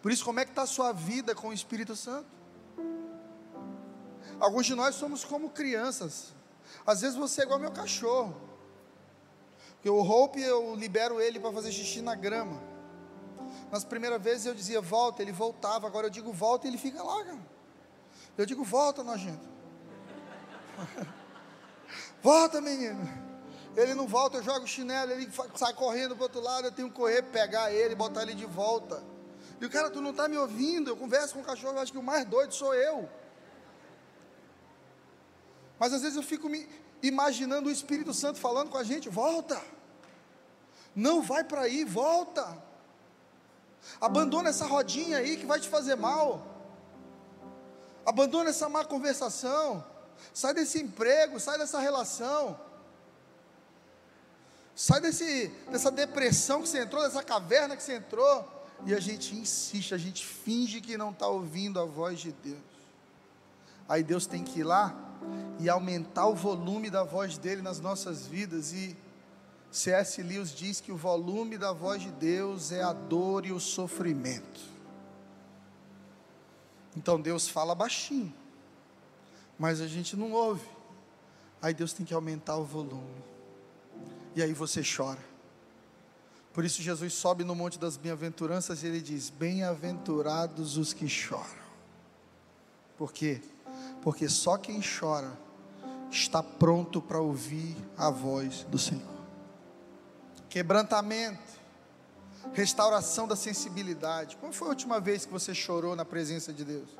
[0.00, 2.26] Por isso, como é que está a sua vida com o Espírito Santo?
[4.38, 6.32] Alguns de nós somos como crianças.
[6.86, 8.34] Às vezes você é igual meu cachorro.
[9.74, 12.71] Porque o Hope eu libero ele para fazer xixi na grama.
[13.72, 15.86] Nas primeiras vezes eu dizia volta, ele voltava.
[15.86, 17.40] Agora eu digo volta e ele fica lá, cara.
[18.36, 19.48] Eu digo volta, nojento.
[22.22, 23.00] volta, menino.
[23.74, 26.90] Ele não volta, eu jogo chinelo, ele sai correndo para o outro lado, eu tenho
[26.90, 29.02] que correr, pegar ele, botar ele de volta.
[29.58, 30.90] E o cara, tu não está me ouvindo?
[30.90, 33.08] Eu converso com o cachorro, eu acho que o mais doido sou eu.
[35.78, 36.68] Mas às vezes eu fico me
[37.02, 39.58] imaginando o Espírito Santo falando com a gente: volta,
[40.94, 42.70] não vai para aí, volta.
[44.02, 46.44] Abandona essa rodinha aí que vai te fazer mal.
[48.04, 49.84] Abandona essa má conversação.
[50.34, 52.58] Sai desse emprego, sai dessa relação.
[54.74, 58.66] Sai desse, dessa depressão que você entrou, dessa caverna que você entrou.
[58.84, 62.58] E a gente insiste, a gente finge que não está ouvindo a voz de Deus.
[63.88, 64.92] Aí Deus tem que ir lá
[65.60, 68.72] e aumentar o volume da voz dele nas nossas vidas.
[68.72, 68.96] E
[69.72, 70.22] C.S.
[70.22, 74.60] Lewis diz que o volume da voz de Deus é a dor e o sofrimento.
[76.94, 78.34] Então Deus fala baixinho,
[79.58, 80.68] mas a gente não ouve.
[81.62, 83.24] Aí Deus tem que aumentar o volume.
[84.36, 85.24] E aí você chora.
[86.52, 91.62] Por isso Jesus sobe no Monte das Bem-aventuranças e ele diz: Bem-aventurados os que choram.
[92.98, 93.40] Por quê?
[94.02, 95.32] Porque só quem chora
[96.10, 99.11] está pronto para ouvir a voz do Senhor.
[100.52, 101.58] Quebrantamento,
[102.52, 104.36] restauração da sensibilidade.
[104.36, 106.90] Qual foi a última vez que você chorou na presença de Deus?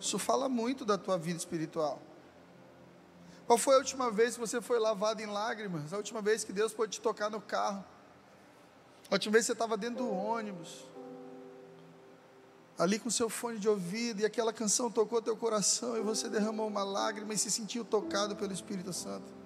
[0.00, 2.00] Isso fala muito da tua vida espiritual.
[3.46, 5.92] Qual foi a última vez que você foi lavado em lágrimas?
[5.92, 7.84] A última vez que Deus pôde te tocar no carro?
[9.10, 10.86] A última vez que você estava dentro do ônibus?
[12.78, 16.68] ali com seu fone de ouvido, e aquela canção tocou teu coração, e você derramou
[16.68, 19.37] uma lágrima e se sentiu tocado pelo Espírito Santo.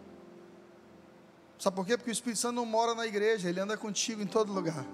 [1.62, 1.96] Sabe por quê?
[1.96, 4.84] Porque o Espírito Santo não mora na igreja, ele anda contigo em todo lugar.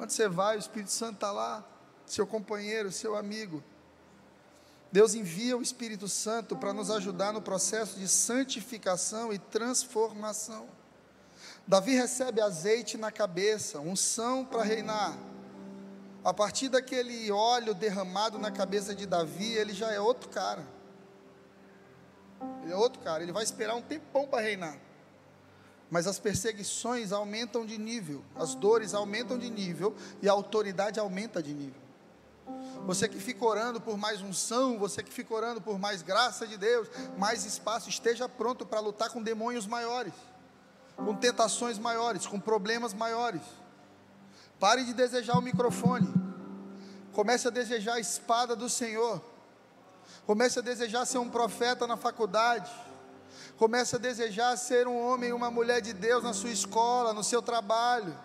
[0.00, 1.64] Onde você vai, o Espírito Santo está lá,
[2.04, 3.62] seu companheiro, seu amigo.
[4.90, 10.66] Deus envia o Espírito Santo para nos ajudar no processo de santificação e transformação.
[11.64, 15.16] Davi recebe azeite na cabeça, unção para reinar.
[16.24, 20.74] A partir daquele óleo derramado na cabeça de Davi, ele já é outro cara.
[22.62, 24.78] Ele é outro cara, ele vai esperar um tempão para reinar.
[25.90, 31.42] Mas as perseguições aumentam de nível, as dores aumentam de nível e a autoridade aumenta
[31.42, 31.80] de nível.
[32.86, 36.56] Você que fica orando por mais unção, você que fica orando por mais graça de
[36.56, 40.12] Deus, mais espaço, esteja pronto para lutar com demônios maiores,
[40.96, 43.42] com tentações maiores, com problemas maiores.
[44.58, 46.12] Pare de desejar o microfone.
[47.12, 49.22] Comece a desejar a espada do Senhor.
[50.26, 52.70] Comece a desejar ser um profeta na faculdade.
[53.56, 57.22] Comece a desejar ser um homem e uma mulher de Deus na sua escola, no
[57.22, 58.18] seu trabalho.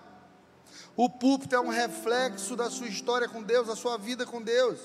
[0.96, 4.80] O púlpito é um reflexo da sua história com Deus, da sua vida com Deus.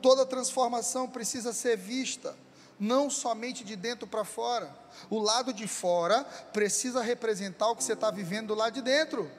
[0.00, 2.34] Toda transformação precisa ser vista,
[2.78, 4.74] não somente de dentro para fora.
[5.10, 9.30] O lado de fora precisa representar o que você está vivendo lá de dentro.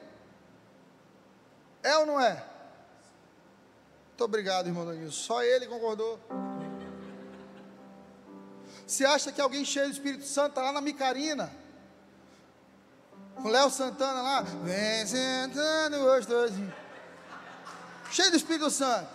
[1.81, 2.45] É ou não é?
[4.09, 5.11] Muito obrigado, irmão Danilo.
[5.11, 6.19] Só ele concordou.
[8.85, 11.51] Você acha que alguém cheio do Espírito Santo está lá na Micarina?
[13.35, 14.41] Com Léo Santana lá.
[14.41, 16.73] Vem sentando gostosinho.
[18.11, 19.09] Cheio do Espírito Santo.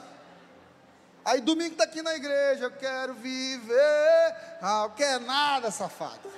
[1.24, 2.64] Aí domingo está aqui na igreja.
[2.64, 4.34] Eu quero viver.
[4.62, 6.36] Ah, eu quero nada, safado.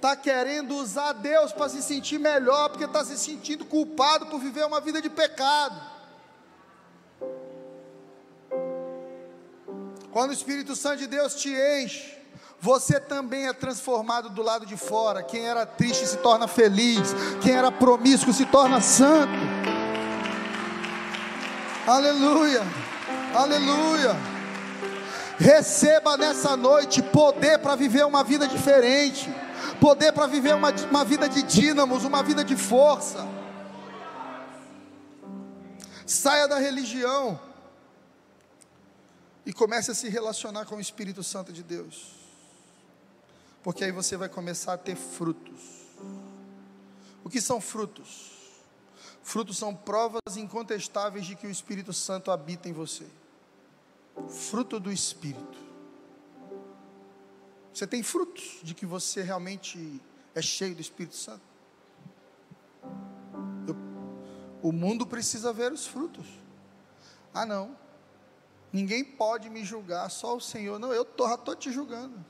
[0.00, 4.64] está querendo usar Deus para se sentir melhor, porque está se sentindo culpado por viver
[4.64, 5.78] uma vida de pecado.
[10.12, 12.18] Quando o Espírito Santo de Deus te enche,
[12.60, 15.22] você também é transformado do lado de fora.
[15.22, 19.32] Quem era triste se torna feliz, quem era promíscuo se torna santo.
[21.86, 22.62] Aleluia,
[23.34, 24.16] aleluia.
[25.38, 29.30] Receba nessa noite poder para viver uma vida diferente
[29.80, 33.26] poder para viver uma, uma vida de dínamos, uma vida de força.
[36.06, 37.40] Saia da religião
[39.50, 42.12] e comece a se relacionar com o Espírito Santo de Deus,
[43.64, 45.60] porque aí você vai começar a ter frutos.
[47.24, 48.30] O que são frutos?
[49.24, 53.04] Frutos são provas incontestáveis de que o Espírito Santo habita em você.
[54.28, 55.58] Fruto do Espírito.
[57.74, 60.00] Você tem frutos de que você realmente
[60.32, 61.42] é cheio do Espírito Santo?
[63.66, 63.74] Eu,
[64.62, 66.26] o mundo precisa ver os frutos.
[67.34, 67.89] Ah, não.
[68.72, 70.78] Ninguém pode me julgar, só o Senhor.
[70.78, 72.24] Não, eu tô, já estou te julgando.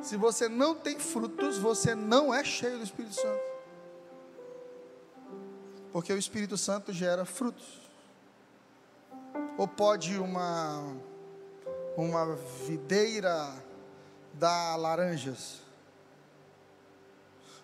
[0.00, 3.42] Se você não tem frutos, você não é cheio do Espírito Santo.
[5.92, 7.80] Porque o Espírito Santo gera frutos.
[9.58, 10.96] Ou pode uma
[11.96, 12.36] uma
[12.66, 13.54] videira
[14.32, 15.60] dá laranjas.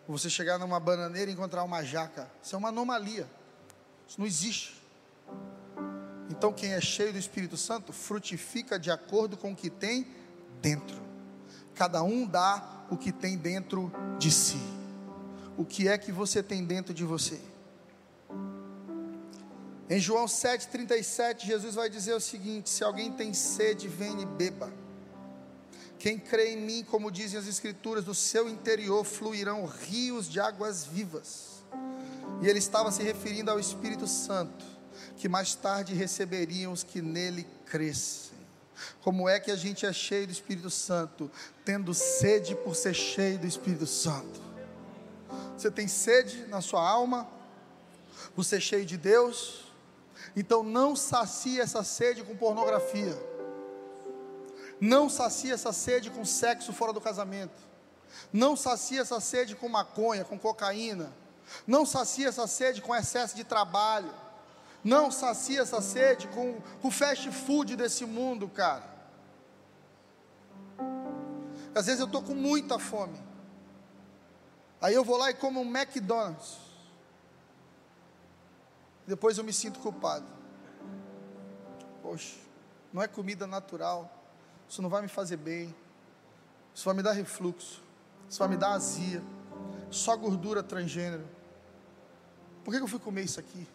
[0.06, 2.30] Você chegar numa bananeira e encontrar uma jaca.
[2.42, 3.28] Isso é uma anomalia.
[4.06, 4.77] Isso não existe.
[6.30, 10.06] Então, quem é cheio do Espírito Santo frutifica de acordo com o que tem
[10.60, 11.00] dentro.
[11.74, 14.60] Cada um dá o que tem dentro de si.
[15.56, 17.40] O que é que você tem dentro de você?
[19.90, 24.70] Em João 7,37, Jesus vai dizer o seguinte: Se alguém tem sede, venha e beba.
[25.98, 30.84] Quem crê em mim, como dizem as Escrituras, do seu interior fluirão rios de águas
[30.84, 31.64] vivas.
[32.40, 34.64] E ele estava se referindo ao Espírito Santo,
[35.16, 38.38] que mais tarde receberiam os que nele crescem.
[39.02, 41.30] Como é que a gente é cheio do Espírito Santo?
[41.64, 44.40] Tendo sede por ser cheio do Espírito Santo.
[45.56, 47.28] Você tem sede na sua alma,
[48.34, 49.72] por ser cheio de Deus,
[50.36, 53.16] então não sacia essa sede com pornografia.
[54.80, 57.58] Não sacia essa sede com sexo fora do casamento.
[58.32, 61.12] Não sacia essa sede com maconha, com cocaína.
[61.66, 64.12] Não sacia essa sede com excesso de trabalho.
[64.82, 68.84] Não sacia essa sede com o fast food desse mundo, cara.
[71.74, 73.18] Às vezes eu estou com muita fome.
[74.80, 76.58] Aí eu vou lá e como um McDonald's.
[79.06, 80.26] Depois eu me sinto culpado.
[82.02, 82.36] Poxa,
[82.92, 84.12] não é comida natural.
[84.68, 85.74] Isso não vai me fazer bem.
[86.74, 87.82] Isso vai me dar refluxo.
[88.28, 89.22] Isso vai me dar azia.
[89.90, 91.26] Só gordura transgênero.
[92.64, 93.66] Por que eu fui comer isso aqui?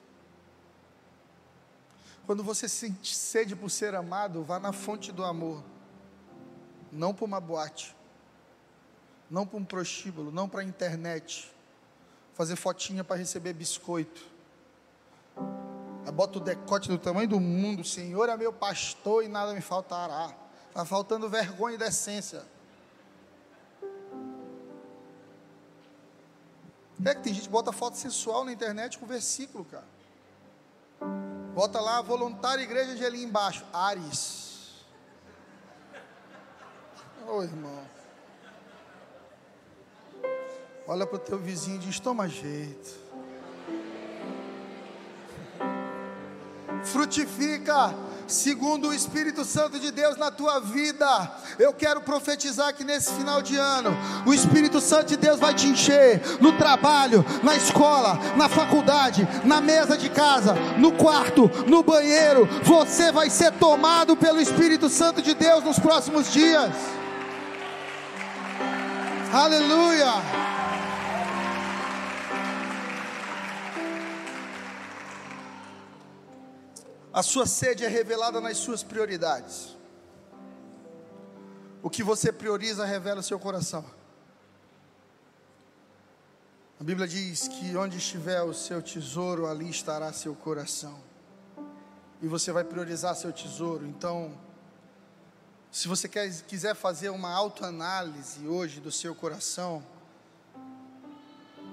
[2.26, 5.63] Quando você sente sede por ser amado, vá na fonte do amor.
[6.91, 7.95] Não para uma boate.
[9.30, 10.32] Não para um prostíbulo.
[10.32, 11.51] Não para a internet.
[12.34, 14.34] Fazer fotinha para receber biscoito
[16.13, 20.34] bota o decote do tamanho do mundo, Senhor é meu pastor e nada me faltará.
[20.69, 22.45] Está faltando vergonha e decência.
[27.05, 29.92] É que tem gente que bota foto sensual na internet com versículo, cara.
[31.54, 33.64] Bota lá, voluntária igreja ali embaixo.
[33.72, 34.86] Ares.
[37.28, 37.84] Ô oh, irmão.
[40.88, 43.04] Olha para o teu vizinho e diz: toma jeito.
[46.84, 47.93] frutifica
[48.28, 51.32] segundo o Espírito Santo de Deus na tua vida.
[51.59, 53.95] Eu quero profetizar que nesse final de ano,
[54.26, 59.61] o Espírito Santo de Deus vai te encher no trabalho, na escola, na faculdade, na
[59.61, 62.47] mesa de casa, no quarto, no banheiro.
[62.63, 66.71] Você vai ser tomado pelo Espírito Santo de Deus nos próximos dias.
[69.32, 70.53] Aleluia.
[77.14, 79.78] A sua sede é revelada nas suas prioridades.
[81.84, 83.86] O que você prioriza revela o seu coração.
[86.80, 90.99] A Bíblia diz que onde estiver o seu tesouro, ali estará seu coração.
[92.20, 93.86] E você vai priorizar seu tesouro.
[93.86, 94.36] Então,
[95.72, 99.86] se você quer, quiser fazer uma autoanálise hoje do seu coração,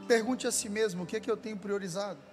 [0.07, 2.30] pergunte a si mesmo: o que é que eu tenho priorizado?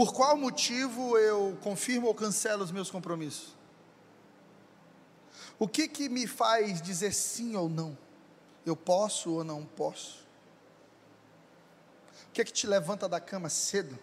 [0.00, 3.54] Por qual motivo eu confirmo ou cancelo os meus compromissos?
[5.58, 7.98] O que que me faz dizer sim ou não?
[8.64, 10.26] Eu posso ou não posso?
[12.28, 13.98] O que é que te levanta da cama cedo,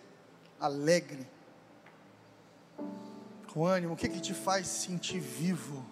[0.60, 1.28] alegre,
[3.52, 3.96] com ânimo?
[3.96, 5.84] O que é que te faz sentir vivo?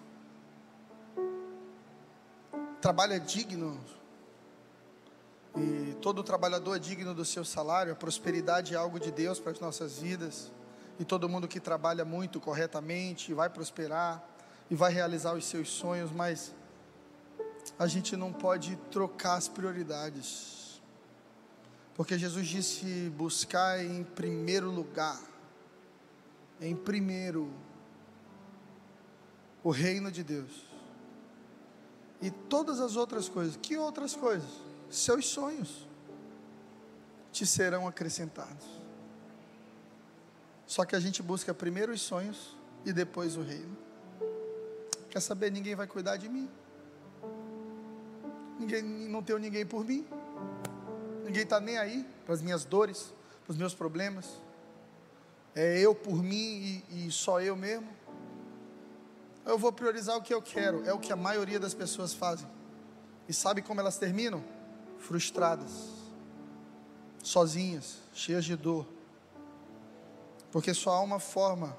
[2.80, 3.84] Trabalho é digno,
[5.56, 9.52] e todo trabalhador é digno do seu salário, a prosperidade é algo de Deus para
[9.52, 10.52] as nossas vidas.
[10.98, 14.22] E todo mundo que trabalha muito corretamente vai prosperar
[14.70, 16.54] e vai realizar os seus sonhos, mas
[17.78, 20.80] a gente não pode trocar as prioridades.
[21.94, 25.20] Porque Jesus disse: buscar em primeiro lugar,
[26.60, 27.50] em primeiro,
[29.62, 30.66] o reino de Deus.
[32.20, 34.65] E todas as outras coisas, que outras coisas?
[34.90, 35.86] Seus sonhos
[37.32, 38.66] te serão acrescentados.
[40.66, 43.76] Só que a gente busca primeiro os sonhos e depois o reino.
[45.10, 45.50] Quer saber?
[45.50, 46.48] Ninguém vai cuidar de mim.
[48.58, 50.06] Ninguém, não tenho ninguém por mim.
[51.24, 53.12] Ninguém está nem aí para as minhas dores,
[53.44, 54.40] para os meus problemas.
[55.54, 57.88] É eu por mim e, e só eu mesmo.
[59.44, 60.84] Eu vou priorizar o que eu quero.
[60.84, 62.48] É o que a maioria das pessoas fazem.
[63.28, 64.42] E sabe como elas terminam?
[64.98, 65.90] Frustradas,
[67.22, 68.86] sozinhas, cheias de dor,
[70.50, 71.76] porque só há uma forma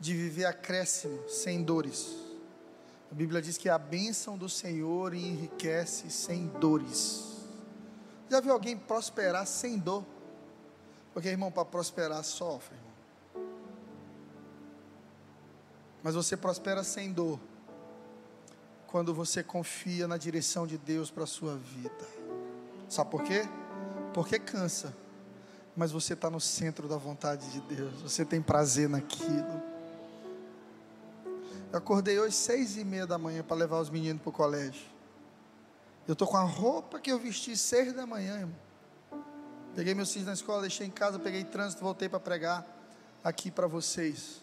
[0.00, 2.16] de viver acréscimo, sem dores.
[3.10, 7.38] A Bíblia diz que a bênção do Senhor enriquece sem dores.
[8.28, 10.04] Já viu alguém prosperar sem dor?
[11.14, 12.88] Porque, irmão, para prosperar sofre, irmão.
[16.02, 17.40] Mas você prospera sem dor
[18.86, 22.06] quando você confia na direção de Deus para a sua vida.
[22.88, 23.46] Sabe por quê?
[24.14, 24.94] Porque cansa,
[25.76, 29.62] mas você está no centro da vontade de Deus, você tem prazer naquilo.
[31.70, 34.86] Eu acordei hoje seis e meia da manhã para levar os meninos para o colégio.
[36.06, 38.56] Eu estou com a roupa que eu vesti seis da manhã, irmão.
[39.74, 42.66] Peguei meus filhos na escola, deixei em casa, peguei trânsito, voltei para pregar
[43.22, 44.42] aqui para vocês.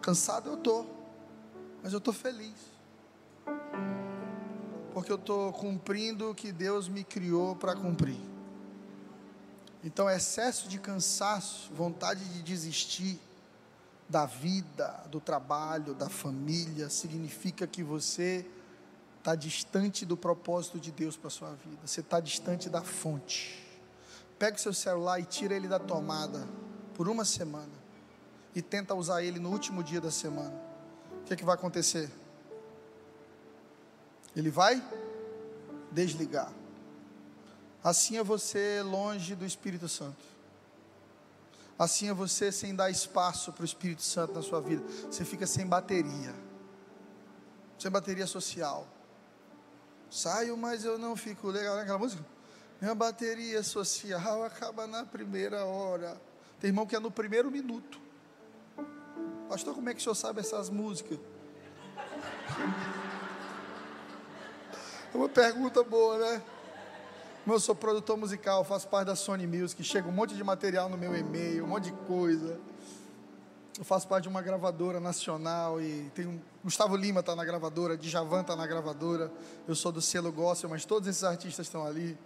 [0.00, 0.88] Cansado eu estou,
[1.82, 2.54] mas eu estou feliz.
[4.92, 8.18] Porque eu estou cumprindo o que Deus me criou para cumprir.
[9.82, 13.18] Então, excesso de cansaço, vontade de desistir
[14.08, 18.44] da vida, do trabalho, da família, significa que você
[19.18, 23.64] está distante do propósito de Deus para a sua vida, você está distante da fonte.
[24.38, 26.46] Pega o seu celular e tira ele da tomada
[26.94, 27.72] por uma semana
[28.54, 30.54] e tenta usar ele no último dia da semana.
[31.22, 32.10] O que, é que vai acontecer?
[34.34, 34.82] Ele vai
[35.90, 36.52] desligar.
[37.82, 40.30] Assim é você longe do Espírito Santo.
[41.78, 44.82] Assim é você sem dar espaço para o Espírito Santo na sua vida.
[45.10, 46.34] Você fica sem bateria.
[47.78, 48.86] Sem bateria social.
[50.10, 52.22] Saio, mas eu não fico legal naquela música.
[52.80, 56.20] Minha bateria social acaba na primeira hora.
[56.58, 57.98] Tem irmão que é no primeiro minuto.
[59.48, 61.18] Pastor, como é que o senhor sabe essas músicas?
[65.12, 66.42] É uma pergunta boa, né?
[67.44, 70.96] Eu sou produtor musical, faço parte da Sony Music, chega um monte de material no
[70.96, 72.60] meu e-mail, um monte de coisa.
[73.76, 77.96] Eu faço parte de uma gravadora nacional e tem um, Gustavo Lima está na gravadora,
[77.96, 79.32] Djavan está na gravadora,
[79.66, 82.16] eu sou do selo gospel, mas todos esses artistas estão ali.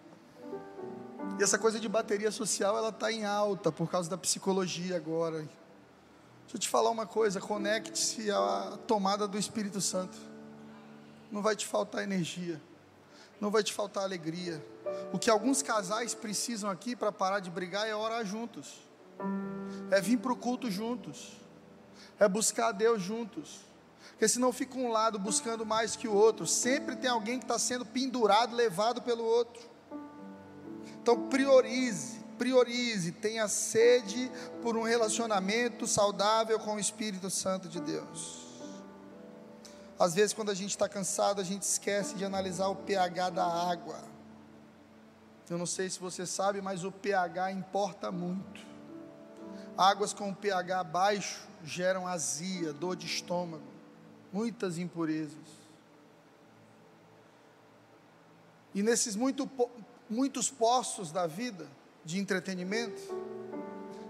[1.39, 5.39] E essa coisa de bateria social, ela está em alta por causa da psicologia agora.
[5.39, 10.19] Deixa eu te falar uma coisa, conecte-se à tomada do Espírito Santo.
[11.33, 12.61] Não vai te faltar energia,
[13.45, 14.61] não vai te faltar alegria
[15.13, 18.81] o que alguns casais precisam aqui para parar de brigar é orar juntos,
[19.91, 21.33] é vir para o culto juntos,
[22.19, 23.61] é buscar a Deus juntos.
[24.11, 26.47] Porque senão fica um lado buscando mais que o outro.
[26.47, 29.63] Sempre tem alguém que está sendo pendurado, levado pelo outro.
[31.03, 34.31] Então priorize, priorize, tenha sede
[34.63, 38.44] por um relacionamento saudável com o Espírito Santo de Deus.
[40.05, 43.47] Às vezes, quando a gente está cansado, a gente esquece de analisar o pH da
[43.47, 43.97] água.
[45.49, 48.61] Eu não sei se você sabe, mas o pH importa muito.
[49.79, 53.65] Águas com pH baixo geram azia, dor de estômago,
[54.31, 55.49] muitas impurezas.
[58.75, 59.51] E nesses muito,
[60.11, 61.67] muitos poços da vida
[62.05, 63.01] de entretenimento,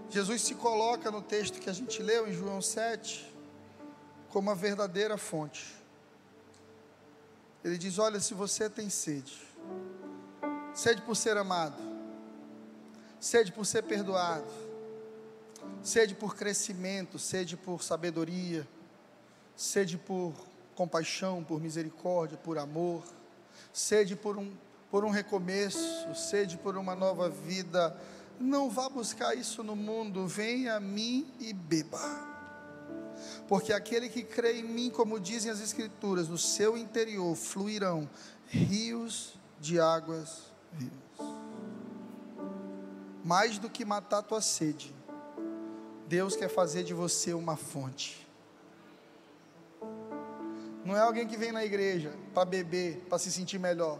[0.09, 3.33] Jesus se coloca no texto que a gente leu em João 7
[4.27, 5.84] como a verdadeira fonte.
[7.65, 9.35] Ele diz: Olha, se você tem sede,
[10.71, 11.81] sede por ser amado,
[13.19, 14.45] sede por ser perdoado,
[15.81, 18.67] sede por crescimento, sede por sabedoria,
[19.55, 20.31] sede por
[20.75, 23.03] compaixão, por misericórdia, por amor,
[23.73, 24.53] sede por um,
[24.91, 27.99] por um recomeço, sede por uma nova vida.
[28.39, 32.34] Não vá buscar isso no mundo, venha a mim e beba.
[33.47, 38.09] Porque aquele que crê em mim, como dizem as Escrituras, no seu interior fluirão
[38.47, 40.53] rios de águas
[43.23, 44.93] mais do que matar tua sede,
[46.07, 48.25] Deus quer fazer de você uma fonte.
[50.85, 53.99] Não é alguém que vem na igreja para beber, para se sentir melhor.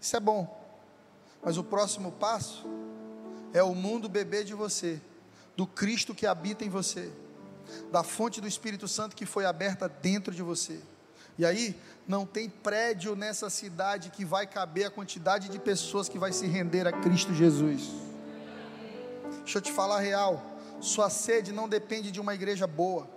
[0.00, 0.64] Isso é bom.
[1.42, 2.64] Mas o próximo passo
[3.52, 4.98] é o mundo beber de você,
[5.54, 7.12] do Cristo que habita em você,
[7.90, 10.80] da fonte do Espírito Santo que foi aberta dentro de você.
[11.38, 16.18] E aí, não tem prédio nessa cidade que vai caber a quantidade de pessoas que
[16.18, 17.90] vai se render a Cristo Jesus.
[19.42, 20.42] Deixa eu te falar real.
[20.80, 23.08] Sua sede não depende de uma igreja boa,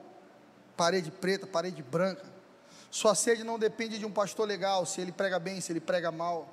[0.75, 2.25] parede preta, parede branca.
[2.91, 6.11] Sua sede não depende de um pastor legal, se ele prega bem, se ele prega
[6.11, 6.47] mal.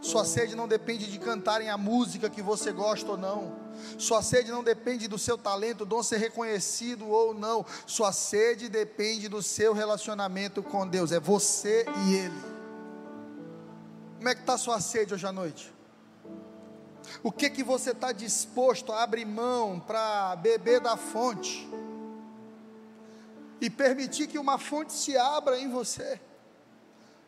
[0.00, 3.60] Sua sede não depende de cantarem a música que você gosta ou não.
[3.98, 7.64] Sua sede não depende do seu talento, dom ser reconhecido ou não.
[7.86, 11.12] Sua sede depende do seu relacionamento com Deus.
[11.12, 12.42] É você e Ele.
[14.16, 15.74] Como é que está sua sede hoje à noite?
[17.22, 21.68] O que que você está disposto a abrir mão para beber da fonte?
[23.62, 26.20] E permitir que uma fonte se abra em você.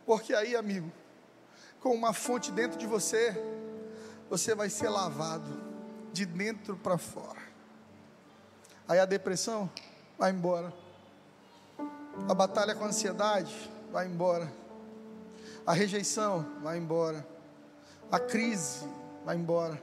[0.04, 0.90] Porque aí, amigo,
[1.80, 3.32] com uma fonte dentro de você,
[4.28, 5.62] você vai ser lavado
[6.12, 7.40] de dentro para fora.
[8.88, 9.70] Aí a depressão
[10.18, 10.72] vai embora.
[12.28, 14.52] A batalha com a ansiedade vai embora.
[15.64, 17.24] A rejeição vai embora.
[18.10, 18.88] A crise
[19.24, 19.80] vai embora.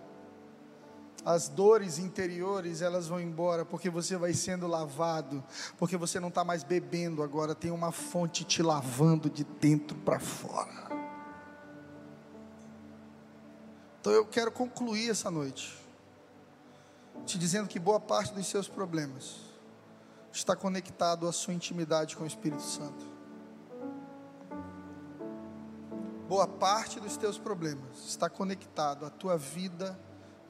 [1.25, 5.43] As dores interiores elas vão embora, porque você vai sendo lavado,
[5.77, 10.19] porque você não está mais bebendo agora, tem uma fonte te lavando de dentro para
[10.19, 10.89] fora.
[13.99, 15.77] Então eu quero concluir essa noite,
[17.25, 19.35] te dizendo que boa parte dos seus problemas
[20.33, 23.05] está conectado à sua intimidade com o Espírito Santo.
[26.27, 29.99] Boa parte dos teus problemas está conectado à tua vida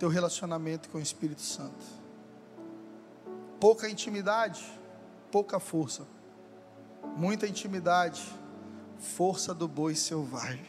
[0.01, 1.85] teu relacionamento com o Espírito Santo.
[3.59, 4.65] Pouca intimidade,
[5.31, 6.07] pouca força.
[7.15, 8.19] Muita intimidade,
[8.97, 10.65] força do boi selvagem.